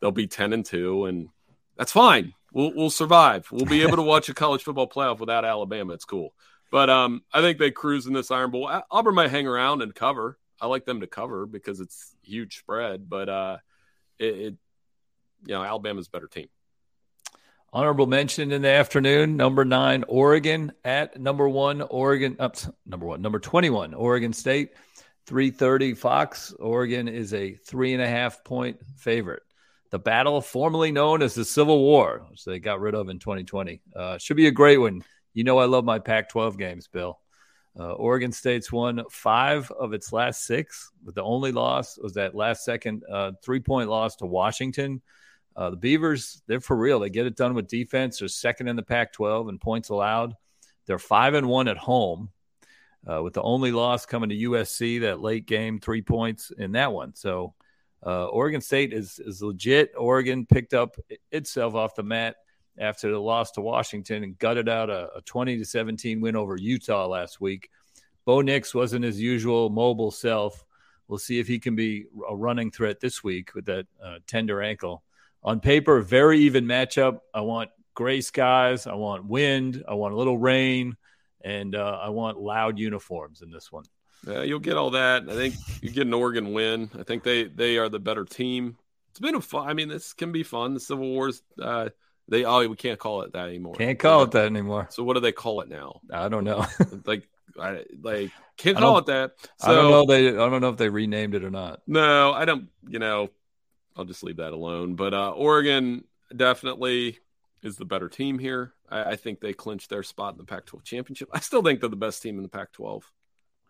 [0.00, 1.28] they'll be 10 and 2 and
[1.76, 2.34] that's fine.
[2.52, 3.48] We'll we'll survive.
[3.50, 5.92] We'll be able to watch a college football playoff without Alabama.
[5.92, 6.32] It's cool.
[6.74, 8.68] But um, I think they cruise in this Iron Bowl.
[8.90, 10.40] Auburn might hang around and cover.
[10.60, 13.58] I like them to cover because it's huge spread, but uh,
[14.18, 14.54] it, it
[15.46, 16.48] you know Alabama's better team.
[17.72, 23.22] Honorable mention in the afternoon, number nine, Oregon at number one, Oregon, up number one,
[23.22, 24.70] number 21, Oregon State,
[25.26, 26.52] 330 Fox.
[26.58, 29.44] Oregon is a three and a half point favorite.
[29.92, 33.80] The battle formerly known as the Civil War, which they got rid of in 2020.
[33.94, 35.04] Uh, should be a great one.
[35.34, 37.18] You know, I love my Pac 12 games, Bill.
[37.78, 42.36] Uh, Oregon State's won five of its last six, but the only loss was that
[42.36, 45.02] last second uh, three point loss to Washington.
[45.56, 47.00] Uh, the Beavers, they're for real.
[47.00, 48.18] They get it done with defense.
[48.18, 50.34] They're second in the Pac 12 in points allowed.
[50.86, 52.30] They're five and one at home,
[53.10, 56.92] uh, with the only loss coming to USC, that late game, three points in that
[56.92, 57.14] one.
[57.16, 57.54] So
[58.06, 59.92] uh, Oregon State is, is legit.
[59.96, 60.96] Oregon picked up
[61.32, 62.36] itself off the mat
[62.78, 66.56] after the loss to Washington and gutted out a, a 20 to 17 win over
[66.56, 67.70] Utah last week.
[68.24, 70.64] Bo Nix wasn't his usual mobile self.
[71.08, 74.62] We'll see if he can be a running threat this week with that uh, tender
[74.62, 75.02] ankle
[75.42, 77.20] on paper, very even matchup.
[77.34, 78.86] I want gray skies.
[78.86, 79.84] I want wind.
[79.86, 80.96] I want a little rain,
[81.42, 83.84] and uh, I want loud uniforms in this one.
[84.26, 85.28] Yeah, you'll get all that.
[85.28, 86.90] I think you get an Oregon win.
[86.98, 88.78] I think they they are the better team.
[89.10, 89.68] It's been a fun.
[89.68, 90.74] I mean, this can be fun.
[90.74, 91.42] The Civil Wars.
[91.60, 91.90] Uh,
[92.28, 93.74] they oh we can't call it that anymore.
[93.74, 94.88] Can't call it that anymore.
[94.90, 96.00] So what do they call it now?
[96.12, 96.66] I don't know.
[97.04, 99.32] like I like can't call it that.
[99.58, 100.06] So, I don't know.
[100.06, 101.82] They I don't know if they renamed it or not.
[101.86, 102.68] No, I don't.
[102.88, 103.30] You know,
[103.96, 104.94] I'll just leave that alone.
[104.94, 107.18] But uh, Oregon definitely
[107.62, 108.72] is the better team here.
[108.88, 111.28] I, I think they clinched their spot in the Pac 12 championship.
[111.32, 113.10] I still think they're the best team in the Pac 12.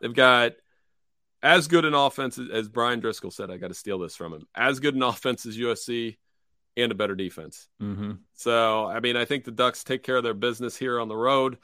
[0.00, 0.52] They've got
[1.42, 3.50] as good an offense as Brian Driscoll said.
[3.50, 4.46] I got to steal this from him.
[4.54, 6.16] As good an offense as USC
[6.76, 7.68] and a better defense.
[7.80, 8.12] Mm-hmm.
[8.34, 11.16] So, I mean, I think the Ducks take care of their business here on the
[11.16, 11.58] road,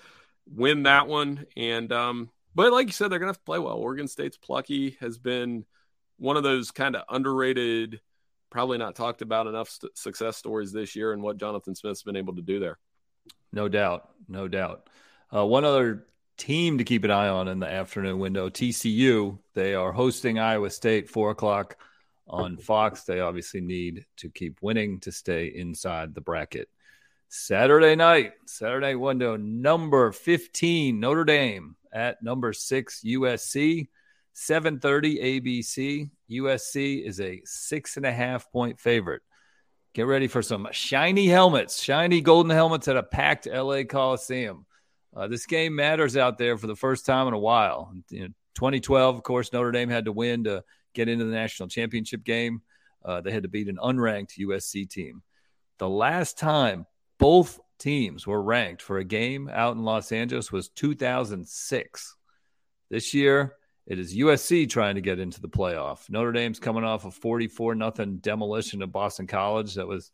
[0.47, 1.47] win that one.
[1.57, 3.77] And, um, but like you said, they're going to have to play well.
[3.77, 5.65] Oregon State's plucky has been
[6.19, 8.01] one of those kind of underrated
[8.51, 12.17] probably not talked about enough st- success stories this year and what Jonathan Smith's been
[12.17, 12.79] able to do there.
[13.53, 14.89] No doubt, no doubt.
[15.35, 19.39] Uh, one other team to keep an eye on in the afternoon window, TCU.
[19.55, 21.77] They are hosting Iowa State four o'clock
[22.31, 23.03] on Fox.
[23.03, 26.69] They obviously need to keep winning to stay inside the bracket.
[27.29, 33.89] Saturday night, Saturday window, number 15, Notre Dame at number six, USC.
[34.33, 36.11] 7:30 ABC.
[36.31, 39.23] USC is a six and a half point favorite.
[39.93, 44.67] Get ready for some shiny helmets, shiny golden helmets at a packed LA Coliseum.
[45.15, 47.93] Uh, this game matters out there for the first time in a while.
[48.13, 50.63] Know, 2012, of course, Notre Dame had to win to
[50.95, 52.63] get into the national championship game.
[53.05, 55.23] Uh, they had to beat an unranked USC team.
[55.79, 56.87] The last time
[57.19, 62.17] both teams were ranked for a game out in Los Angeles was 2006.
[62.91, 66.09] This year, it is USC trying to get into the playoff.
[66.11, 70.11] Notre Dame's coming off a 44 nothing demolition of Boston College that was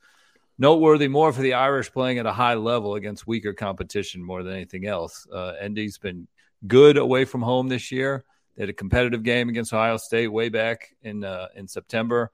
[0.58, 4.54] noteworthy more for the Irish playing at a high level against weaker competition more than
[4.54, 5.26] anything else.
[5.32, 6.28] Uh, ND's been
[6.66, 8.24] good away from home this year.
[8.56, 12.30] They had a competitive game against Ohio State way back in uh, in September,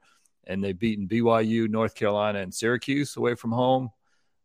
[0.47, 3.89] and they've beaten BYU, North Carolina, and Syracuse away from home.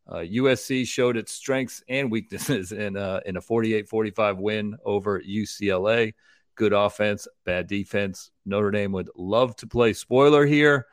[0.09, 6.15] Uh, USC showed its strengths and weaknesses in uh, in a 48-45 win over UCLA
[6.59, 8.31] good offense, bad defense.
[8.45, 10.87] Notre Dame would love to play spoiler here.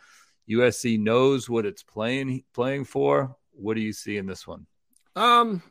[0.49, 3.35] USC knows what it's playing playing for.
[3.51, 4.67] What do you see in this one?
[5.15, 5.63] Um,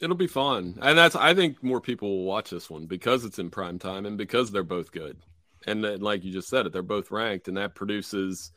[0.00, 3.38] it'll be fun, and that's I think more people will watch this one because it's
[3.38, 5.18] in prime time and because they're both good,
[5.66, 8.52] and then, like you just said it, they're both ranked, and that produces.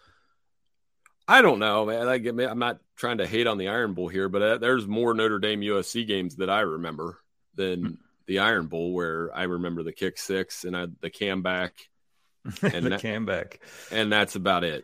[1.27, 2.07] I don't know, man.
[2.07, 5.13] Like, I'm not trying to hate on the Iron Bowl here, but uh, there's more
[5.13, 7.19] Notre Dame USC games that I remember
[7.55, 11.73] than the Iron Bowl where I remember the kick six and I, the cam back
[12.61, 13.59] and the that, cam back,
[13.91, 14.83] and that's about it.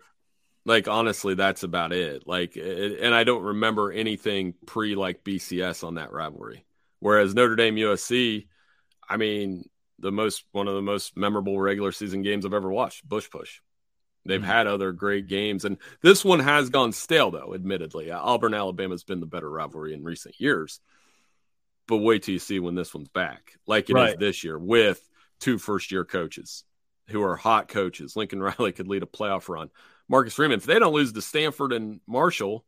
[0.67, 2.27] Like honestly, that's about it.
[2.27, 6.65] Like, it, and I don't remember anything pre like BCS on that rivalry.
[6.99, 8.47] Whereas Notre Dame USC,
[9.09, 13.07] I mean, the most one of the most memorable regular season games I've ever watched.
[13.07, 13.61] Bush push.
[14.25, 14.49] They've mm-hmm.
[14.49, 17.53] had other great games, and this one has gone stale, though.
[17.55, 20.81] Admittedly, Auburn Alabama's been the better rivalry in recent years
[21.87, 24.09] but wait till you see when this one's back, like it right.
[24.09, 25.01] is this year with
[25.39, 26.63] two first year coaches
[27.07, 28.15] who are hot coaches.
[28.15, 29.69] Lincoln Riley could lead a playoff run.
[30.09, 32.65] Marcus Freeman, if they don't lose to Stanford and Marshall,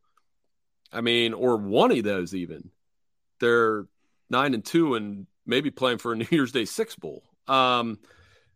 [0.92, 2.70] I mean, or one of those even,
[3.38, 3.86] they're
[4.28, 7.22] nine and two and maybe playing for a New Year's Day six bowl.
[7.46, 7.98] Um,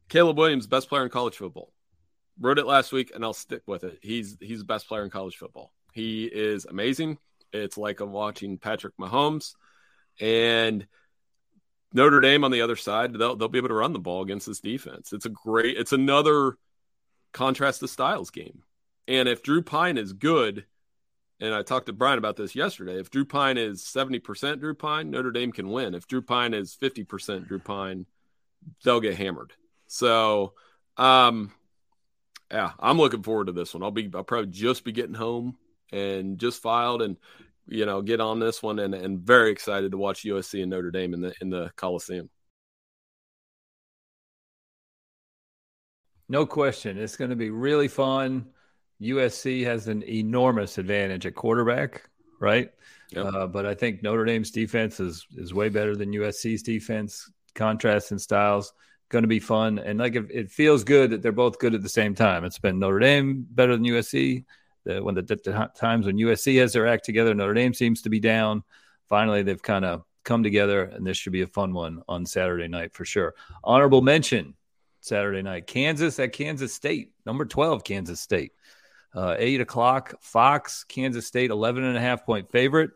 [0.08, 1.72] Caleb Williams, best player in college football.
[2.38, 3.98] Wrote it last week, and I'll stick with it.
[4.02, 5.72] He's he's the best player in college football.
[5.92, 7.18] He is amazing.
[7.52, 9.54] It's like I'm watching Patrick Mahomes,
[10.20, 10.86] and
[11.92, 13.14] Notre Dame on the other side.
[13.14, 15.12] They'll they'll be able to run the ball against this defense.
[15.12, 15.76] It's a great.
[15.76, 16.58] It's another
[17.32, 18.64] contrast to styles game.
[19.06, 20.64] And if Drew Pyne is good,
[21.40, 25.10] and I talked to Brian about this yesterday, if Drew Pyne is 70% Drew Pyne,
[25.10, 25.94] Notre Dame can win.
[25.94, 28.06] If Drew Pyne is 50% Drew Pyne,
[28.84, 29.52] they'll get hammered.
[29.86, 30.54] So,
[30.96, 31.52] um,
[32.50, 33.82] yeah, I'm looking forward to this one.
[33.82, 35.56] I'll be, I'll probably just be getting home
[35.92, 37.16] and just filed and,
[37.66, 40.90] you know, get on this one and, and very excited to watch USC and Notre
[40.90, 42.30] Dame in the, in the Coliseum.
[46.28, 46.96] No question.
[46.96, 48.46] It's going to be really fun.
[49.02, 52.08] USC has an enormous advantage at quarterback,
[52.40, 52.70] right?
[53.10, 53.26] Yep.
[53.26, 57.30] Uh, but I think Notre Dame's defense is is way better than USC's defense.
[57.54, 58.72] Contrast in styles
[59.10, 61.82] going to be fun, and like it, it, feels good that they're both good at
[61.82, 62.44] the same time.
[62.44, 64.44] It's been Notre Dame better than USC.
[64.84, 68.10] The, when the, the times when USC has their act together, Notre Dame seems to
[68.10, 68.64] be down.
[69.08, 72.68] Finally, they've kind of come together, and this should be a fun one on Saturday
[72.68, 73.34] night for sure.
[73.62, 74.54] Honorable mention
[75.00, 75.66] Saturday night.
[75.66, 78.52] Kansas at Kansas State, number 12, Kansas State.
[79.14, 82.90] Uh, 8 o'clock, Fox, Kansas State, 11 and a half point favorite.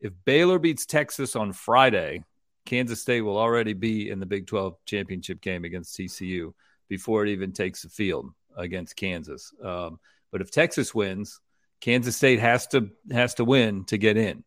[0.00, 2.24] If Baylor beats Texas on Friday,
[2.66, 6.52] Kansas State will already be in the Big 12 championship game against TCU
[6.88, 9.52] before it even takes the field against Kansas.
[9.62, 9.98] Um,
[10.30, 11.40] but if Texas wins,
[11.80, 14.44] Kansas State has to has to win to get in.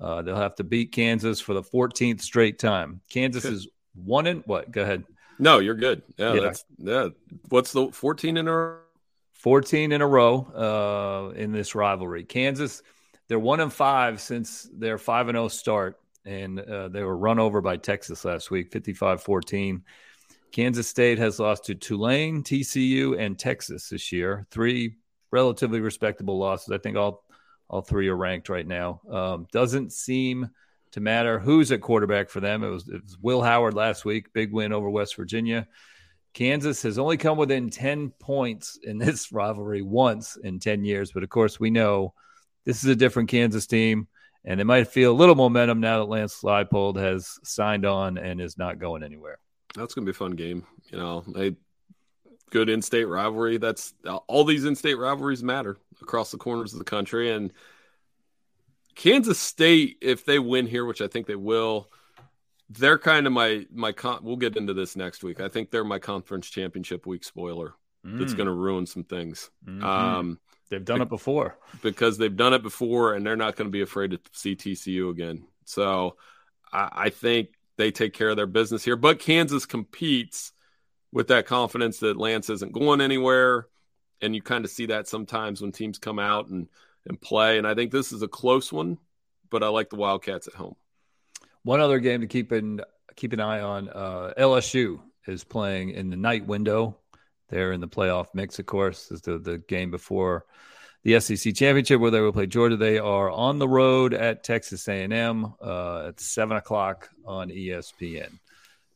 [0.00, 3.02] Uh, they'll have to beat Kansas for the 14th straight time.
[3.10, 4.70] Kansas is one in what?
[4.70, 5.04] Go ahead.
[5.38, 6.02] No, you're good.
[6.16, 6.40] Yeah, yeah.
[6.40, 7.08] that's yeah.
[7.50, 8.78] What's the 14 in a row?
[9.40, 12.24] 14 in a row uh, in this rivalry.
[12.24, 12.82] Kansas,
[13.26, 17.16] they're one and five since their five and zero oh start, and uh, they were
[17.16, 19.82] run over by Texas last week, 55-14.
[20.52, 24.46] Kansas State has lost to Tulane, TCU, and Texas this year.
[24.50, 24.96] Three
[25.30, 26.72] relatively respectable losses.
[26.72, 27.24] I think all
[27.70, 29.00] all three are ranked right now.
[29.08, 30.50] Um, doesn't seem
[30.90, 32.64] to matter who's at quarterback for them.
[32.64, 35.68] It was, it was Will Howard last week, big win over West Virginia.
[36.32, 41.12] Kansas has only come within 10 points in this rivalry once in 10 years.
[41.12, 42.14] But of course, we know
[42.64, 44.06] this is a different Kansas team,
[44.44, 48.40] and they might feel a little momentum now that Lance Leipold has signed on and
[48.40, 49.38] is not going anywhere.
[49.74, 50.66] That's going to be a fun game.
[50.90, 51.54] You know, a
[52.50, 53.58] good in state rivalry.
[53.58, 53.94] That's
[54.26, 57.30] all these in state rivalries matter across the corners of the country.
[57.30, 57.52] And
[58.94, 61.90] Kansas State, if they win here, which I think they will,
[62.70, 65.40] they're kind of my my con- we'll get into this next week.
[65.40, 67.74] I think they're my conference championship week spoiler.
[68.06, 68.18] Mm.
[68.18, 69.50] That's going to ruin some things.
[69.66, 69.84] Mm-hmm.
[69.84, 70.38] Um,
[70.70, 73.82] they've done it before because they've done it before, and they're not going to be
[73.82, 75.44] afraid to see TCU again.
[75.64, 76.16] So
[76.72, 78.96] I, I think they take care of their business here.
[78.96, 80.52] But Kansas competes
[81.12, 83.66] with that confidence that Lance isn't going anywhere,
[84.22, 86.68] and you kind of see that sometimes when teams come out and
[87.06, 87.58] and play.
[87.58, 88.98] And I think this is a close one,
[89.50, 90.76] but I like the Wildcats at home.
[91.62, 92.80] One other game to keep in
[93.16, 96.96] keep an eye on: uh, LSU is playing in the night window.
[97.48, 99.10] They're in the playoff mix, of course.
[99.10, 100.46] Is the the game before
[101.02, 102.76] the SEC championship where they will play Georgia.
[102.76, 108.38] They are on the road at Texas A&M uh, at seven o'clock on ESPN.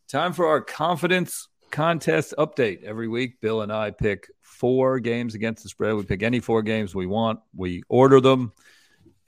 [0.09, 2.85] Time for our confidence contest update.
[2.85, 5.95] Every week, Bill and I pick four games against the spread.
[5.95, 7.41] We pick any four games we want.
[7.55, 8.53] We order them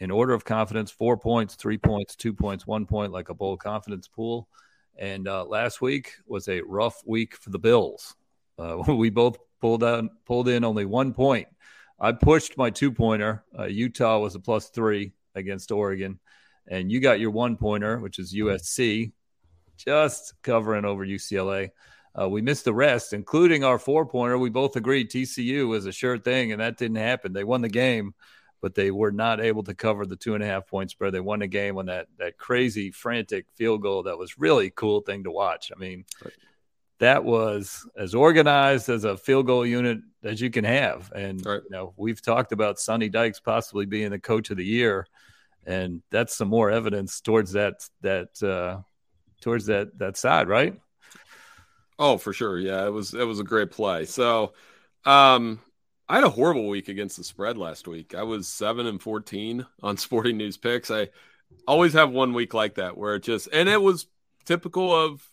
[0.01, 3.57] in order of confidence four points, three points, two points, one point, like a bowl
[3.57, 4.49] confidence pool.
[4.99, 8.15] And uh, last week was a rough week for the Bills.
[8.59, 11.49] Uh, we both pulled out, pulled in only one point.
[11.99, 13.45] I pushed my two pointer.
[13.59, 16.19] Uh, Utah was a plus three against Oregon,
[16.69, 19.13] and you got your one pointer, which is USC,
[19.79, 21.71] just covering over UCLA.
[22.19, 24.39] Uh, we missed the rest, including our four pointer.
[24.39, 27.33] We both agreed TCU was a sure thing, and that didn't happen.
[27.33, 28.15] They won the game,
[28.61, 31.13] but they were not able to cover the two and a half point spread.
[31.13, 34.05] They won the game on that that crazy, frantic field goal.
[34.05, 35.71] That was really cool thing to watch.
[35.75, 36.05] I mean,
[36.99, 41.13] that was as organized as a field goal unit as you can have.
[41.15, 41.63] And right.
[41.63, 45.07] you know, we've talked about Sonny Dykes possibly being the coach of the year,
[45.65, 48.81] and that's some more evidence towards that that uh,
[49.41, 50.79] towards that that side, right?
[51.99, 52.59] Oh, for sure.
[52.59, 54.05] Yeah, it was it was a great play.
[54.05, 54.53] So,
[55.05, 55.61] um,
[56.09, 58.15] I had a horrible week against the spread last week.
[58.15, 60.91] I was seven and fourteen on Sporting News picks.
[60.91, 61.09] I
[61.67, 64.07] always have one week like that where it just and it was
[64.45, 65.27] typical of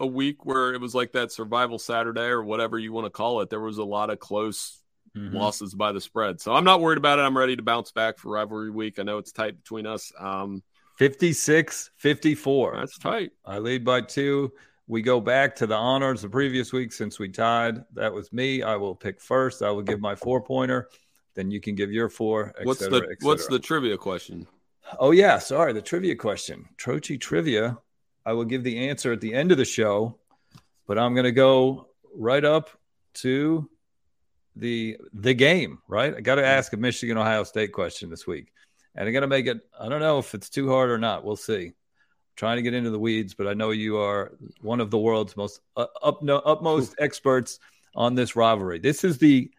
[0.00, 3.40] a week where it was like that survival Saturday or whatever you want to call
[3.40, 3.50] it.
[3.50, 4.80] There was a lot of close
[5.16, 5.36] mm-hmm.
[5.36, 6.40] losses by the spread.
[6.40, 7.22] So I'm not worried about it.
[7.22, 8.98] I'm ready to bounce back for rivalry week.
[8.98, 10.12] I know it's tight between us.
[10.18, 10.62] Um
[10.98, 12.76] 56 54.
[12.76, 13.30] That's tight.
[13.44, 14.52] I lead by two.
[14.88, 17.84] We go back to the honors the previous week since we tied.
[17.94, 18.62] That was me.
[18.62, 19.62] I will pick first.
[19.62, 20.88] I will give my four pointer.
[21.34, 22.54] Then you can give your four.
[22.62, 24.46] what's cetera, the What's the trivia question?
[25.00, 26.68] Oh yeah, sorry, the trivia question.
[26.78, 27.78] Trocchi trivia.
[28.24, 30.18] I will give the answer at the end of the show,
[30.86, 32.70] but I'm going to go right up
[33.14, 33.68] to
[34.54, 35.78] the the game.
[35.88, 38.52] Right, I got to ask a Michigan Ohio State question this week,
[38.94, 39.58] and I'm going to make it.
[39.78, 41.24] I don't know if it's too hard or not.
[41.24, 41.72] We'll see
[42.36, 45.36] trying to get into the weeds, but I know you are one of the world's
[45.36, 47.58] most uh, up no, upmost experts
[47.94, 48.78] on this rivalry.
[48.78, 49.50] This is the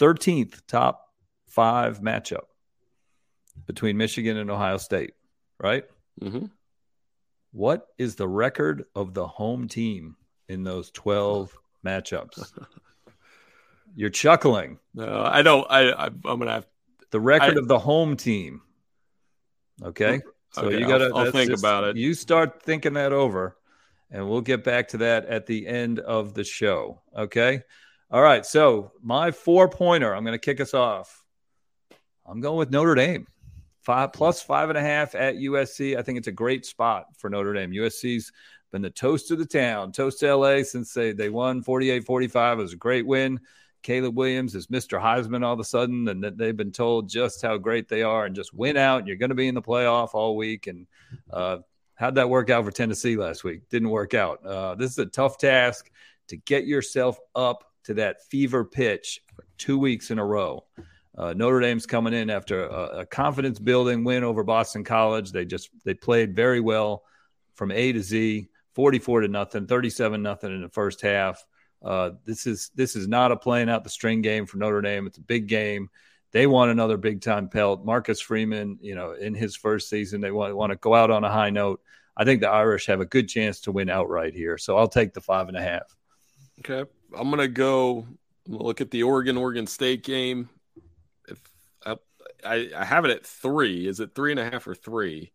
[0.00, 1.08] 13th top
[1.46, 2.46] five matchup
[3.66, 5.14] between Michigan and Ohio State,
[5.60, 5.84] right?
[6.20, 6.46] Mm-hmm.
[7.52, 10.16] What is the record of the home team
[10.48, 11.56] in those 12
[11.86, 12.52] matchups?
[13.94, 14.80] You're chuckling.
[14.92, 15.64] No, I don't.
[15.70, 16.66] I, I am gonna have
[17.12, 18.62] the record I, of the home team.
[19.80, 20.20] Okay.
[20.54, 21.32] So okay, you got to.
[21.32, 21.96] Think just, about it.
[21.96, 23.56] You start thinking that over,
[24.10, 27.00] and we'll get back to that at the end of the show.
[27.16, 27.62] Okay.
[28.10, 28.46] All right.
[28.46, 30.14] So my four pointer.
[30.14, 31.24] I'm going to kick us off.
[32.24, 33.26] I'm going with Notre Dame.
[33.80, 35.98] Five plus five and a half at USC.
[35.98, 37.72] I think it's a great spot for Notre Dame.
[37.72, 38.32] USC's
[38.72, 42.58] been the toast of the town, toast to LA since they, they won 48 45.
[42.58, 43.40] It was a great win.
[43.84, 45.00] Caleb Williams is Mr.
[45.00, 48.24] Heisman all of a sudden, and that they've been told just how great they are
[48.24, 49.00] and just win out.
[49.00, 50.66] And you're going to be in the playoff all week.
[50.66, 50.86] And
[51.30, 51.58] uh,
[51.94, 53.68] how'd that work out for Tennessee last week?
[53.68, 54.44] Didn't work out.
[54.44, 55.90] Uh, this is a tough task
[56.28, 60.64] to get yourself up to that fever pitch for two weeks in a row.
[61.16, 65.30] Uh, Notre Dame's coming in after a, a confidence building win over Boston College.
[65.30, 67.04] They just they played very well
[67.54, 71.44] from A to Z, 44 to nothing, 37 nothing in the first half.
[71.84, 75.06] Uh, this is this is not a playing out the string game for Notre Dame.
[75.06, 75.90] It's a big game.
[76.32, 77.84] They want another big time pelt.
[77.84, 81.22] Marcus Freeman, you know, in his first season, they want, want to go out on
[81.22, 81.80] a high note.
[82.16, 84.56] I think the Irish have a good chance to win outright here.
[84.56, 85.94] So I'll take the five and a half.
[86.60, 86.90] Okay.
[87.16, 88.06] I'm gonna go
[88.48, 90.48] look at the Oregon Oregon State game.
[91.28, 91.38] If
[91.84, 91.96] I,
[92.44, 95.32] I, I have it at three, is it three and a half or three?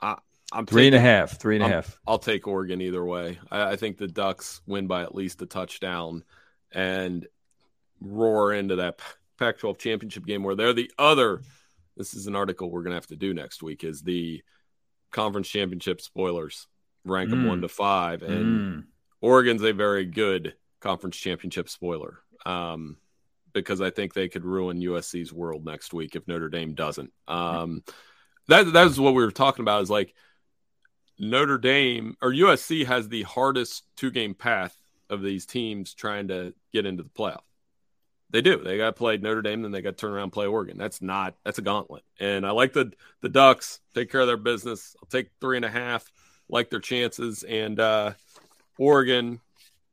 [0.00, 0.16] I,
[0.52, 2.00] I'm three taking, and a half, three and a half.
[2.06, 3.38] I'll take Oregon either way.
[3.50, 6.22] I, I, think the Ducks win by at least a touchdown
[6.72, 7.26] and
[8.00, 9.00] roar into that
[9.38, 11.42] Pac-12 championship game where they're the other.
[11.96, 13.82] This is an article we're gonna have to do next week.
[13.82, 14.42] Is the
[15.10, 16.68] conference championship spoilers
[17.04, 17.32] rank mm.
[17.32, 18.84] them one to five, and mm.
[19.20, 22.18] Oregon's a very good conference championship spoiler.
[22.44, 22.98] Um,
[23.52, 27.10] because I think they could ruin USC's world next week if Notre Dame doesn't.
[27.26, 27.82] Um,
[28.48, 29.82] that that's what we were talking about.
[29.82, 30.14] Is like
[31.18, 34.76] Notre Dame or USC has the hardest two game path
[35.08, 37.42] of these teams trying to get into the playoff.
[38.30, 38.62] They do.
[38.62, 40.76] They got to play Notre Dame, then they got to turn around and play Oregon.
[40.76, 42.02] That's not that's a gauntlet.
[42.18, 44.96] And I like the the Ducks take care of their business.
[45.00, 46.10] I'll take three and a half.
[46.48, 48.12] Like their chances and uh,
[48.78, 49.40] Oregon,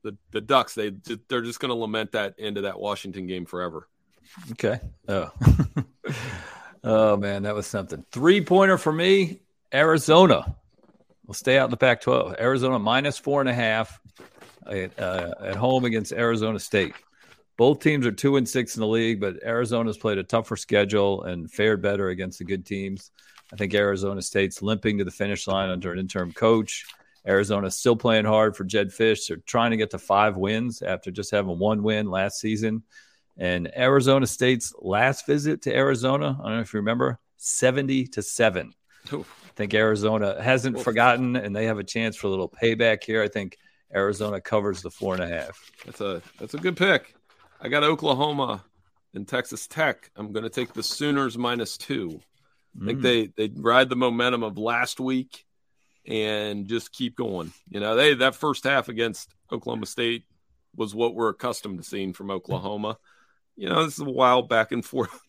[0.04, 0.92] the the Ducks they
[1.30, 3.88] they're just going to lament that into that Washington game forever.
[4.52, 4.80] Okay.
[5.08, 5.32] Oh.
[6.84, 8.04] oh man, that was something.
[8.12, 9.42] Three pointer for me.
[9.74, 10.56] Arizona
[11.34, 12.36] We'll stay out in the Pac 12.
[12.40, 14.00] Arizona minus four and a half
[14.68, 16.94] at, uh, at home against Arizona State.
[17.58, 21.24] Both teams are two and six in the league, but Arizona's played a tougher schedule
[21.24, 23.10] and fared better against the good teams.
[23.52, 26.86] I think Arizona State's limping to the finish line under an interim coach.
[27.28, 29.28] Arizona's still playing hard for Jedd Fisch.
[29.28, 32.84] They're trying to get to five wins after just having one win last season.
[33.40, 38.22] And Arizona State's last visit to Arizona, I don't know if you remember, 70 to
[38.22, 38.72] 7.
[39.12, 39.43] Oof.
[39.54, 43.22] I think Arizona hasn't forgotten, and they have a chance for a little payback here.
[43.22, 43.60] I think
[43.94, 45.72] Arizona covers the four and a half.
[45.86, 47.14] That's a that's a good pick.
[47.62, 48.66] I got Oklahoma
[49.14, 50.10] and Texas Tech.
[50.16, 52.20] I'm going to take the Sooners minus two.
[52.82, 53.02] I think mm.
[53.04, 55.46] they they ride the momentum of last week
[56.08, 57.54] and just keep going.
[57.70, 60.24] You know, they that first half against Oklahoma State
[60.76, 62.98] was what we're accustomed to seeing from Oklahoma.
[63.56, 65.22] You know, this is a wild back and forth,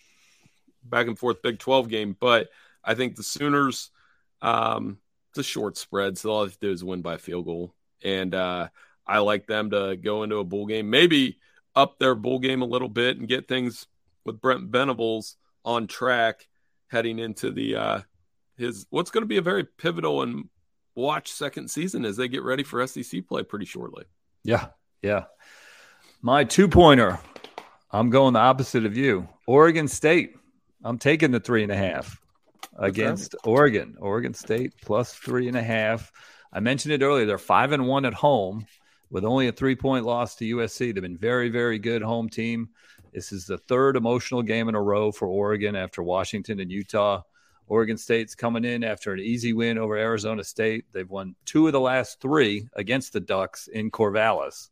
[0.83, 2.49] back and forth Big Twelve game, but
[2.83, 3.91] I think the Sooners
[4.45, 4.99] um,
[5.31, 7.75] it's a short spread, so all they have to do is win by field goal.
[8.05, 8.69] And uh,
[9.07, 11.39] I like them to go into a bowl game, maybe
[11.75, 13.87] up their bowl game a little bit and get things
[14.25, 16.47] with Brent Venables on track
[16.89, 18.01] heading into the uh,
[18.57, 20.49] his what's going to be a very pivotal and
[20.95, 24.05] watch second season as they get ready for SEC play pretty shortly.
[24.45, 24.67] Yeah,
[25.03, 25.25] yeah.
[26.21, 27.19] My two pointer,
[27.91, 29.27] I'm going the opposite of you.
[29.47, 30.37] Oregon State.
[30.85, 32.21] I'm taking the three and a half
[32.77, 33.97] against Oregon.
[33.99, 36.13] Oregon State plus three and a half.
[36.53, 37.27] I mentioned it earlier.
[37.27, 38.67] They're five and one at home
[39.11, 40.93] with only a three point loss to USC.
[40.93, 42.71] They've been very, very good home team.
[43.13, 47.23] This is the third emotional game in a row for Oregon after Washington and Utah.
[47.67, 50.85] Oregon State's coming in after an easy win over Arizona State.
[50.93, 54.69] They've won two of the last three against the Ducks in Corvallis.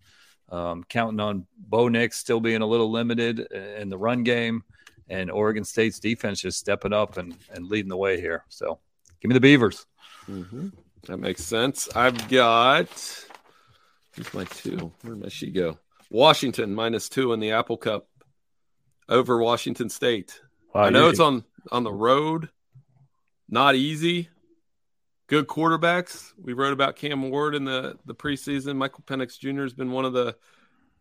[0.50, 4.62] Um, counting on Bo Nix still being a little limited in the run game,
[5.08, 8.44] and Oregon State's defense just stepping up and, and leading the way here.
[8.48, 8.78] So
[9.20, 9.86] give me the Beavers.
[10.28, 10.68] Mm-hmm.
[11.06, 11.88] That makes sense.
[11.94, 12.88] I've got.
[14.14, 14.92] Where's my two?
[15.02, 15.78] Where did sheet go?
[16.10, 18.06] Washington minus two in the Apple Cup
[19.08, 20.40] over Washington State.
[20.74, 22.50] Wow, I know it's on on the road,
[23.48, 24.28] not easy.
[25.26, 26.32] Good quarterbacks.
[26.40, 28.76] We wrote about Cam Ward in the the preseason.
[28.76, 29.62] Michael Penix Jr.
[29.62, 30.36] has been one of the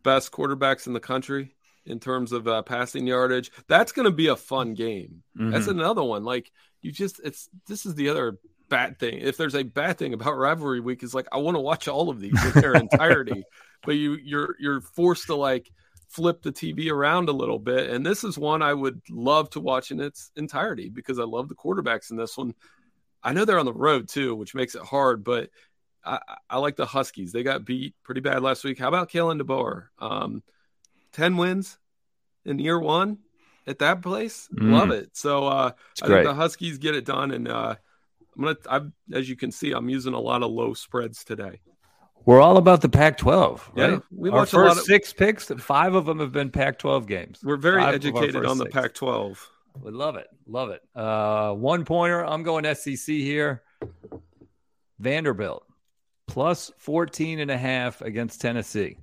[0.02, 1.54] best quarterbacks in the country
[1.86, 3.50] in terms of uh, passing yardage.
[3.68, 5.22] That's going to be a fun game.
[5.36, 5.50] Mm-hmm.
[5.50, 6.24] That's another one.
[6.24, 9.18] Like you just, it's this is the other bad thing.
[9.18, 12.08] If there's a bad thing about rivalry week, is like I want to watch all
[12.08, 13.44] of these in their entirety,
[13.84, 15.70] but you you're you're forced to like
[16.08, 17.90] flip the TV around a little bit.
[17.90, 21.48] And this is one I would love to watch in its entirety because I love
[21.48, 22.54] the quarterbacks in this one.
[23.22, 25.48] I know they're on the road too, which makes it hard, but
[26.04, 26.18] I,
[26.50, 27.32] I like the Huskies.
[27.32, 28.78] They got beat pretty bad last week.
[28.78, 29.86] How about Kalen DeBoer?
[29.98, 30.42] Um,
[31.12, 31.78] 10 wins
[32.44, 33.18] in year one
[33.66, 34.48] at that place.
[34.54, 34.72] Mm.
[34.72, 35.16] Love it.
[35.16, 37.30] So uh, I think the Huskies get it done.
[37.30, 37.76] And uh,
[38.36, 41.24] I'm going to, I'm, as you can see, I'm using a lot of low spreads
[41.24, 41.60] today.
[42.24, 43.90] We're all about the Pac-12, right?
[43.90, 47.40] Yeah, we Our first of, six picks, five of them have been Pac-12 games.
[47.42, 48.74] We're very five educated on the six.
[48.74, 49.38] Pac-12.
[49.80, 50.82] We love it, love it.
[50.94, 52.24] Uh, one pointer.
[52.24, 53.62] I'm going SEC here.
[55.00, 55.64] Vanderbilt
[56.32, 58.96] plus 14 and a half against Tennessee.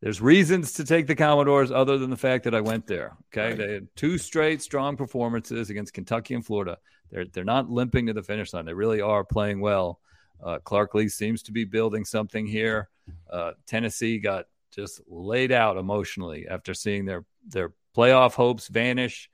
[0.00, 3.16] There's reasons to take the Commodores other than the fact that I went there.
[3.32, 3.48] Okay.
[3.48, 3.58] Right.
[3.58, 6.78] They had two straight strong performances against Kentucky and Florida.
[7.10, 8.64] They're, they're not limping to the finish line.
[8.64, 10.00] They really are playing well.
[10.42, 12.88] Uh, Clark Lea seems to be building something here.
[13.30, 19.30] Uh, Tennessee got just laid out emotionally after seeing their their playoff hopes vanish,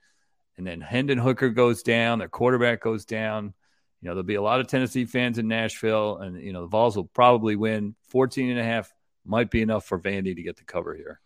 [0.57, 3.53] and then Hendon Hooker goes down, their quarterback goes down.
[4.01, 6.67] You know, there'll be a lot of Tennessee fans in Nashville, and you know the
[6.67, 8.91] Vols will probably win 14 and a half.
[9.25, 11.19] Might be enough for Vandy to get the cover here.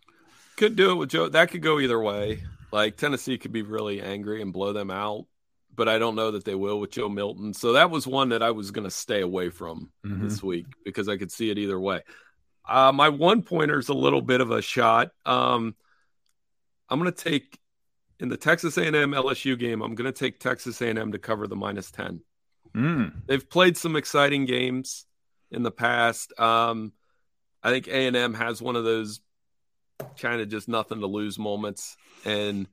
[0.57, 1.29] Could do it with Joe.
[1.29, 2.43] That could go either way.
[2.71, 5.25] Like Tennessee could be really angry and blow them out
[5.79, 7.53] but I don't know that they will with Joe Milton.
[7.53, 10.27] So that was one that I was going to stay away from mm-hmm.
[10.27, 12.01] this week because I could see it either way.
[12.67, 15.11] Uh, my one pointer is a little bit of a shot.
[15.25, 15.75] Um,
[16.89, 17.57] I'm going to take
[18.19, 19.81] in the Texas A&M LSU game.
[19.81, 22.19] I'm going to take Texas A&M to cover the minus ten.
[22.75, 23.25] Mm.
[23.25, 25.05] They've played some exciting games
[25.49, 26.37] in the past.
[26.37, 26.91] Um,
[27.63, 29.19] I think A&M has one of those
[30.19, 32.67] kind of just nothing to lose moments, and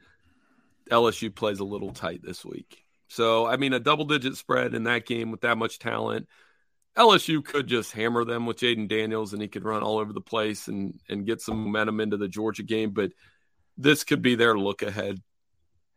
[0.91, 2.84] LSU plays a little tight this week.
[3.09, 6.28] So, I mean, a double digit spread in that game with that much talent.
[6.97, 10.20] LSU could just hammer them with Jayden Daniels and he could run all over the
[10.20, 12.91] place and, and get some momentum into the Georgia game.
[12.91, 13.12] But
[13.76, 15.20] this could be their look ahead.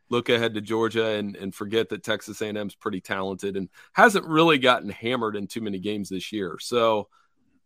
[0.09, 4.57] Look ahead to Georgia and, and forget that Texas A&M's pretty talented and hasn't really
[4.57, 6.57] gotten hammered in too many games this year.
[6.59, 7.07] So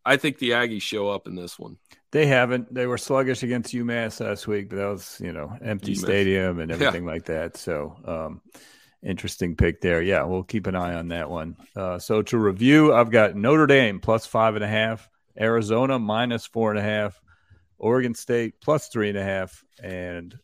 [0.05, 1.77] I think the Aggies show up in this one.
[2.11, 2.73] They haven't.
[2.73, 5.99] They were sluggish against UMass last week, but that was, you know, empty UMass.
[5.99, 7.11] stadium and everything yeah.
[7.11, 7.57] like that.
[7.57, 8.41] So, um,
[9.03, 10.01] Interesting pick there.
[10.01, 11.57] Yeah, we'll keep an eye on that one.
[11.75, 16.45] Uh, so to review, I've got Notre Dame plus five and a half, Arizona minus
[16.45, 17.19] four and a half,
[17.77, 20.37] Oregon State plus three and a half, and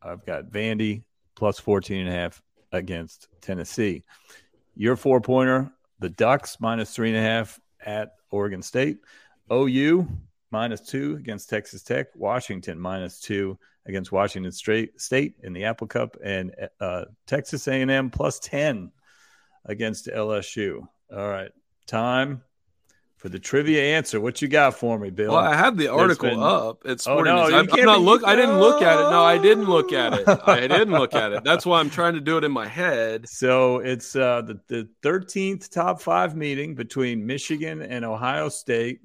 [0.00, 1.02] I've got Vandy
[1.34, 2.40] plus 14 and a half
[2.70, 4.04] against Tennessee.
[4.76, 8.98] Your four pointer, the Ducks minus three and a half at Oregon State,
[9.52, 10.08] OU
[10.50, 16.16] minus two against Texas Tech, Washington minus two against Washington State in the Apple Cup,
[16.22, 18.92] and uh, Texas A&M plus ten
[19.64, 20.86] against LSU.
[21.10, 21.50] All right,
[21.86, 22.42] time
[23.18, 24.20] for the trivia answer.
[24.20, 25.32] What you got for me, Bill?
[25.32, 26.40] Well, I have the article been...
[26.40, 26.82] up.
[26.84, 28.24] It's oh, no, I'm, I'm not look.
[28.24, 29.10] I didn't look at it.
[29.10, 30.28] No, I didn't look at it.
[30.46, 31.44] I didn't look at it.
[31.44, 33.28] That's why I'm trying to do it in my head.
[33.28, 39.00] So it's uh, the the 13th top five meeting between Michigan and Ohio State.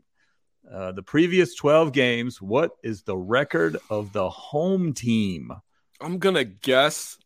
[0.71, 5.51] Uh, the previous 12 games, what is the record of the home team?
[5.99, 7.17] I'm going to guess,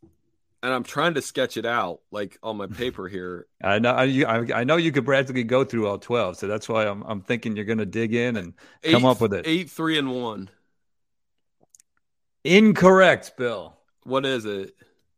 [0.64, 3.48] and I'm trying to sketch it out like on my paper here.
[3.64, 6.88] I know I, I know you could practically go through all 12, so that's why
[6.88, 8.54] I'm, I'm thinking you're going to dig in and
[8.84, 9.46] eight, come up with it.
[9.48, 10.50] 8 3 and 1.
[12.44, 13.76] Incorrect, Bill.
[14.04, 14.74] What is it?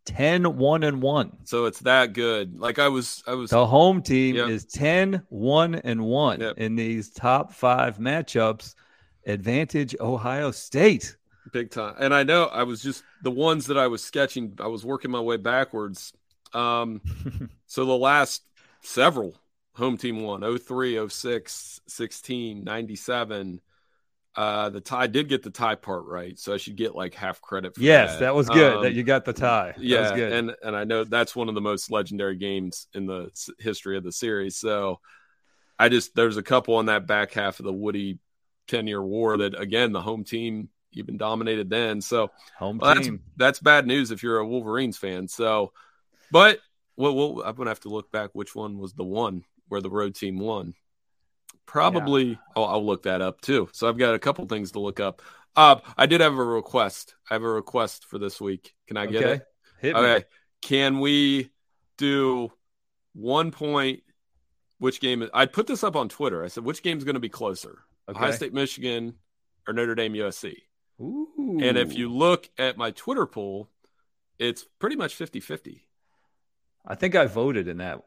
[0.06, 4.02] 10 1 and 1 so it's that good like i was i was the home
[4.02, 4.50] team yep.
[4.50, 6.58] is 10 1 and 1 yep.
[6.58, 8.74] in these top five matchups
[9.28, 11.16] advantage ohio state
[11.52, 14.68] big time and i know i was just the ones that i was sketching i
[14.68, 16.14] was working my way backwards
[16.54, 17.02] um
[17.68, 18.44] so the last
[18.82, 19.36] several
[19.74, 23.62] home team won 03 06 16 97
[24.36, 27.42] Uh, the tie did get the tie part right, so I should get like half
[27.42, 27.76] credit.
[27.76, 28.76] for Yes, that, that was good.
[28.76, 29.74] Um, that you got the tie.
[29.76, 33.32] That yeah, and and I know that's one of the most legendary games in the
[33.60, 34.56] history of the series.
[34.56, 35.00] So
[35.78, 38.20] I just there's a couple on that back half of the Woody
[38.68, 42.02] ten year war that again the home team even dominated then.
[42.02, 43.22] So home well, that's team.
[43.38, 45.28] that's bad news if you're a Wolverines fan.
[45.28, 45.72] So,
[46.32, 46.60] but
[46.98, 49.90] well, well, I'm gonna have to look back which one was the one where the
[49.90, 50.74] road team won.
[51.66, 53.70] Probably, oh, I'll look that up too.
[53.74, 55.22] So I've got a couple things to look up.
[55.56, 57.16] Uh, I did have a request.
[57.30, 58.74] I have a request for this week.
[58.88, 59.34] Can I get Okay.
[59.36, 59.42] it?
[59.80, 60.02] Hit me.
[60.02, 60.26] Okay.
[60.62, 61.52] Can we
[61.98, 62.52] do
[63.14, 64.02] one point?
[64.80, 65.28] Which game?
[65.34, 66.44] I'd put this up on Twitter.
[66.44, 67.80] I said, which game is going to be closer?
[68.08, 69.16] Ohio State, Michigan,
[69.68, 70.56] or Notre Dame, USC?
[71.02, 71.60] Ooh.
[71.62, 73.70] And if you look at my Twitter poll,
[74.38, 75.86] it's pretty much 50 50.
[76.86, 78.04] I think I voted in that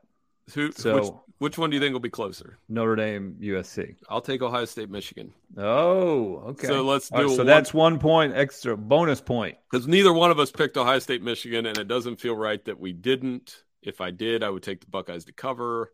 [0.55, 2.59] Who, So- which, which one do you think will be closer?
[2.69, 3.97] Notre Dame USC.
[4.09, 5.33] I'll take Ohio State, Michigan.
[5.57, 6.67] Oh, okay.
[6.67, 9.57] So let's All right, do so one- that's one point extra bonus point.
[9.71, 12.79] Because neither one of us picked Ohio State, Michigan, and it doesn't feel right that
[12.81, 13.63] we didn't.
[13.83, 15.93] If I did, I would take the Buckeyes to cover.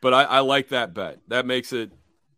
[0.00, 1.20] But I, I like that bet.
[1.28, 1.90] That makes it,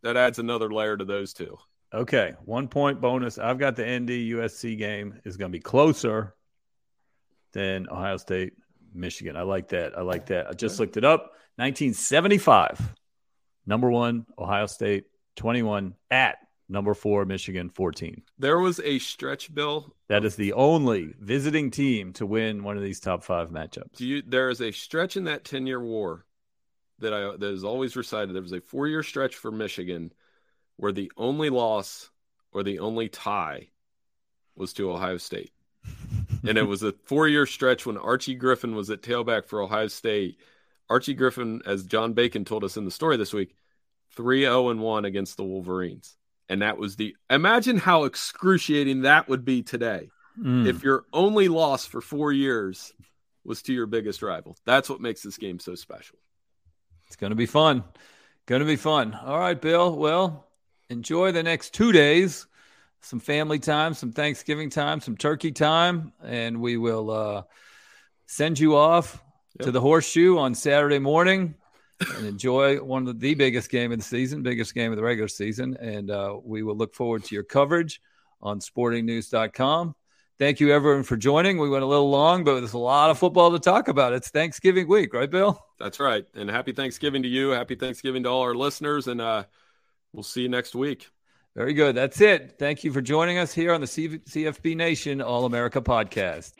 [0.03, 1.57] that adds another layer to those two.
[1.95, 3.39] Okay, one point bonus.
[3.39, 6.34] I've got the ND USC game is going to be closer
[7.53, 8.55] than Ohio State
[8.93, 9.37] Michigan.
[9.37, 9.97] I like that.
[9.97, 10.49] I like that.
[10.49, 11.32] I just looked it up.
[11.57, 12.95] 1975,
[13.66, 15.05] number one Ohio State,
[15.37, 16.37] 21 at
[16.68, 18.22] number four Michigan, 14.
[18.39, 19.95] There was a stretch bill.
[20.09, 23.97] That is the only visiting team to win one of these top five matchups.
[23.97, 24.22] Do you?
[24.26, 26.26] There is a stretch in that ten year war
[26.99, 28.34] that I that is always recited.
[28.34, 30.12] There was a four year stretch for Michigan
[30.77, 32.11] where the only loss
[32.53, 33.68] or the only tie
[34.57, 35.53] was to Ohio State,
[36.49, 39.89] and it was a four year stretch when Archie Griffin was at tailback for Ohio
[39.89, 40.39] State.
[40.89, 43.57] Archie Griffin, as John Bacon told us in the story this week,
[44.14, 46.16] 3 0 and 1 against the Wolverines.
[46.49, 50.66] And that was the imagine how excruciating that would be today Mm.
[50.66, 52.93] if your only loss for four years
[53.43, 54.55] was to your biggest rival.
[54.66, 56.18] That's what makes this game so special.
[57.07, 57.85] It's going to be fun.
[58.45, 59.14] Going to be fun.
[59.14, 59.97] All right, Bill.
[59.97, 60.47] Well,
[60.91, 62.47] enjoy the next two days.
[63.01, 67.43] Some family time, some Thanksgiving time, some turkey time, and we will uh,
[68.26, 69.22] send you off
[69.61, 71.55] to the horseshoe on Saturday morning
[72.16, 75.28] and enjoy one of the biggest game of the season, biggest game of the regular
[75.28, 75.76] season.
[75.80, 78.01] And uh, we will look forward to your coverage
[78.43, 79.95] on sportingnews.com.
[80.39, 81.57] Thank you, everyone, for joining.
[81.57, 84.12] We went a little long, but there's a lot of football to talk about.
[84.12, 85.64] It's Thanksgiving week, right, Bill?
[85.78, 86.26] That's right.
[86.34, 87.51] And happy Thanksgiving to you.
[87.51, 89.07] Happy Thanksgiving to all our listeners.
[89.07, 89.45] And uh,
[90.17, 91.09] we'll see you next week.
[91.55, 91.95] Very good.
[91.95, 92.57] That's it.
[92.59, 96.53] Thank you for joining us here on the CFB Nation All America podcast.